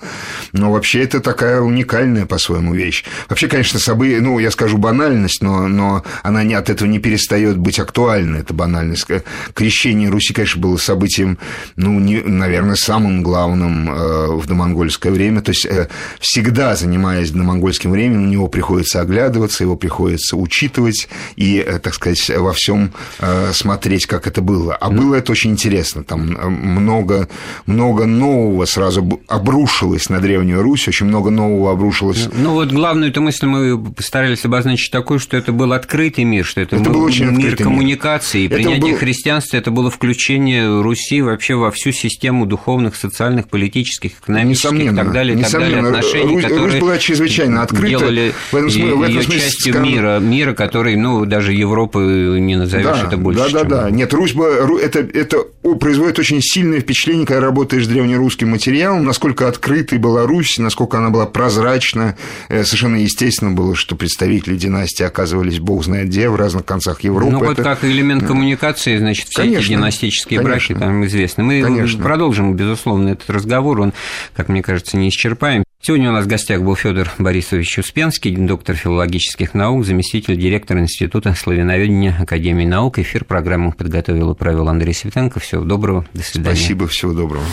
Но 0.51 0.64
но 0.65 0.71
вообще 0.71 1.03
это 1.03 1.19
такая 1.19 1.61
уникальная 1.61 2.25
по-своему 2.25 2.73
вещь. 2.73 3.03
Вообще, 3.29 3.47
конечно, 3.47 3.79
событие, 3.79 4.19
ну, 4.19 4.39
я 4.39 4.49
скажу 4.49 4.79
банальность, 4.79 5.43
но, 5.43 5.67
но 5.67 6.03
она 6.23 6.43
не, 6.43 6.55
от 6.55 6.71
этого 6.71 6.87
не 6.87 6.97
перестает 6.97 7.59
быть 7.59 7.77
актуальной, 7.77 8.39
эта 8.39 8.51
банальность. 8.51 9.05
Крещение 9.53 10.09
Руси, 10.09 10.33
конечно, 10.33 10.59
было 10.59 10.77
событием, 10.77 11.37
ну, 11.75 11.99
не, 11.99 12.19
наверное, 12.21 12.77
самым 12.77 13.21
главным 13.21 13.91
э, 13.91 14.27
в 14.31 14.47
домонгольское 14.47 15.11
время. 15.11 15.41
То 15.41 15.51
есть, 15.51 15.67
э, 15.67 15.87
всегда 16.19 16.75
занимаясь 16.75 17.29
домонгольским 17.29 17.91
временем, 17.91 18.25
на 18.25 18.31
него 18.31 18.47
приходится 18.47 19.01
оглядываться, 19.01 19.63
его 19.63 19.75
приходится 19.75 20.35
учитывать 20.35 21.07
и, 21.35 21.63
э, 21.63 21.77
так 21.77 21.93
сказать, 21.93 22.27
во 22.35 22.53
всем 22.53 22.91
э, 23.19 23.51
смотреть, 23.53 24.07
как 24.07 24.25
это 24.25 24.41
было. 24.41 24.73
А 24.73 24.89
было 24.89 25.13
это 25.13 25.31
очень 25.31 25.51
интересно. 25.51 26.03
Там 26.03 26.35
э, 26.35 26.49
много, 26.49 27.29
много 27.67 28.07
нового 28.07 28.65
сразу 28.65 29.21
обрушилось 29.27 30.09
на 30.09 30.19
древнюю 30.19 30.54
Древнюю 30.55 30.61
Русь, 30.63 30.87
очень 30.87 31.05
много 31.07 31.29
нового 31.29 31.71
обрушилось. 31.71 32.29
Ну 32.33 32.51
вот 32.53 32.71
главную 32.71 33.11
эту 33.11 33.21
мысль 33.21 33.45
мы 33.45 33.77
постарались 33.91 34.45
обозначить 34.45 34.91
такую, 34.91 35.19
что 35.19 35.37
это 35.37 35.51
был 35.51 35.73
открытый 35.73 36.23
мир, 36.23 36.45
что 36.45 36.61
это, 36.61 36.77
это 36.77 36.85
был, 36.85 36.93
был 36.93 37.03
очень 37.03 37.29
мир 37.31 37.55
коммуникации, 37.57 38.43
и 38.43 38.47
принятие 38.47 38.93
был... 38.93 38.99
христианства 38.99 39.57
это 39.57 39.71
было 39.71 39.89
включение 39.89 40.81
Руси 40.81 41.21
вообще 41.21 41.55
во 41.55 41.71
всю 41.71 41.91
систему 41.91 42.45
духовных, 42.45 42.95
социальных, 42.95 43.49
политических, 43.49 44.11
экономических 44.23 44.71
несомненно, 44.71 45.01
и 45.01 45.03
так 45.03 45.11
далее, 45.11 45.37
так 45.37 45.51
далее 45.51 45.79
отношений, 45.79 46.35
Русь, 46.35 46.43
которые 46.43 46.65
Русь 46.65 46.81
была 46.81 46.97
чрезвычайно 46.97 47.61
открыта. 47.61 47.99
Делали 47.99 48.33
в 48.51 48.55
этом, 48.55 48.69
смысле, 48.69 48.93
в 48.93 49.01
этом 49.01 49.21
смысле 49.21 49.39
частью 49.39 49.73
скажем... 49.73 49.91
мира, 49.91 50.19
мира, 50.19 50.53
который, 50.53 50.95
ну, 50.95 51.25
даже 51.25 51.53
Европы 51.53 52.37
не 52.39 52.55
назовешь 52.55 52.85
да, 52.85 53.07
это 53.07 53.17
больше, 53.17 53.51
Да, 53.51 53.63
да, 53.63 53.63
да. 53.63 53.89
Нет, 53.89 54.13
Русь 54.13 54.33
была, 54.33 54.49
это, 54.81 54.99
это 54.99 55.37
производит 55.79 56.19
очень 56.19 56.41
сильное 56.41 56.79
впечатление, 56.79 57.25
когда 57.25 57.41
работаешь 57.41 57.85
с 57.85 57.87
древнерусским 57.87 58.49
материалом, 58.49 59.05
насколько 59.05 59.47
открытой 59.47 59.97
была 59.97 60.25
Русь, 60.25 60.44
Русь, 60.45 60.59
насколько 60.59 60.99
она 60.99 61.09
была 61.09 61.25
прозрачна. 61.25 62.15
Э, 62.49 62.63
совершенно 62.63 62.97
естественно 62.97 63.51
было, 63.51 63.75
что 63.75 63.95
представители 63.95 64.55
династии 64.55 65.03
оказывались 65.03 65.59
бог 65.59 65.83
знает 65.83 66.07
где, 66.07 66.29
в 66.29 66.35
разных 66.35 66.65
концах 66.65 67.01
Европы. 67.01 67.31
Ну, 67.31 67.39
вот 67.39 67.57
как 67.57 67.83
элемент 67.83 68.27
коммуникации, 68.27 68.97
значит, 68.97 69.27
все 69.29 69.41
конечно, 69.41 69.59
эти 69.59 69.69
династические 69.69 70.39
конечно, 70.41 70.75
браки 70.75 70.85
там 70.85 71.05
известны. 71.05 71.43
Мы 71.43 71.61
конечно. 71.63 72.03
продолжим, 72.03 72.53
безусловно, 72.53 73.09
этот 73.09 73.27
разговор, 73.31 73.79
он, 73.79 73.93
как 74.35 74.49
мне 74.49 74.61
кажется, 74.61 74.97
не 74.97 75.09
исчерпаем. 75.09 75.63
Сегодня 75.81 76.09
у 76.09 76.13
нас 76.13 76.25
в 76.25 76.27
гостях 76.27 76.61
был 76.61 76.75
Федор 76.75 77.11
Борисович 77.17 77.79
Успенский, 77.79 78.35
доктор 78.35 78.75
филологических 78.75 79.55
наук, 79.55 79.83
заместитель 79.85 80.35
директора 80.35 80.79
Института 80.79 81.33
славяноведения 81.33 82.15
Академии 82.19 82.65
наук. 82.65 82.99
Эфир 82.99 83.25
программы 83.25 83.71
подготовил 83.71 84.31
и 84.31 84.35
провел 84.35 84.69
Андрей 84.69 84.93
Светенко. 84.93 85.39
Всего 85.39 85.63
доброго, 85.63 86.05
до 86.13 86.23
свидания. 86.23 86.55
Спасибо, 86.55 86.87
всего 86.87 87.13
доброго. 87.13 87.43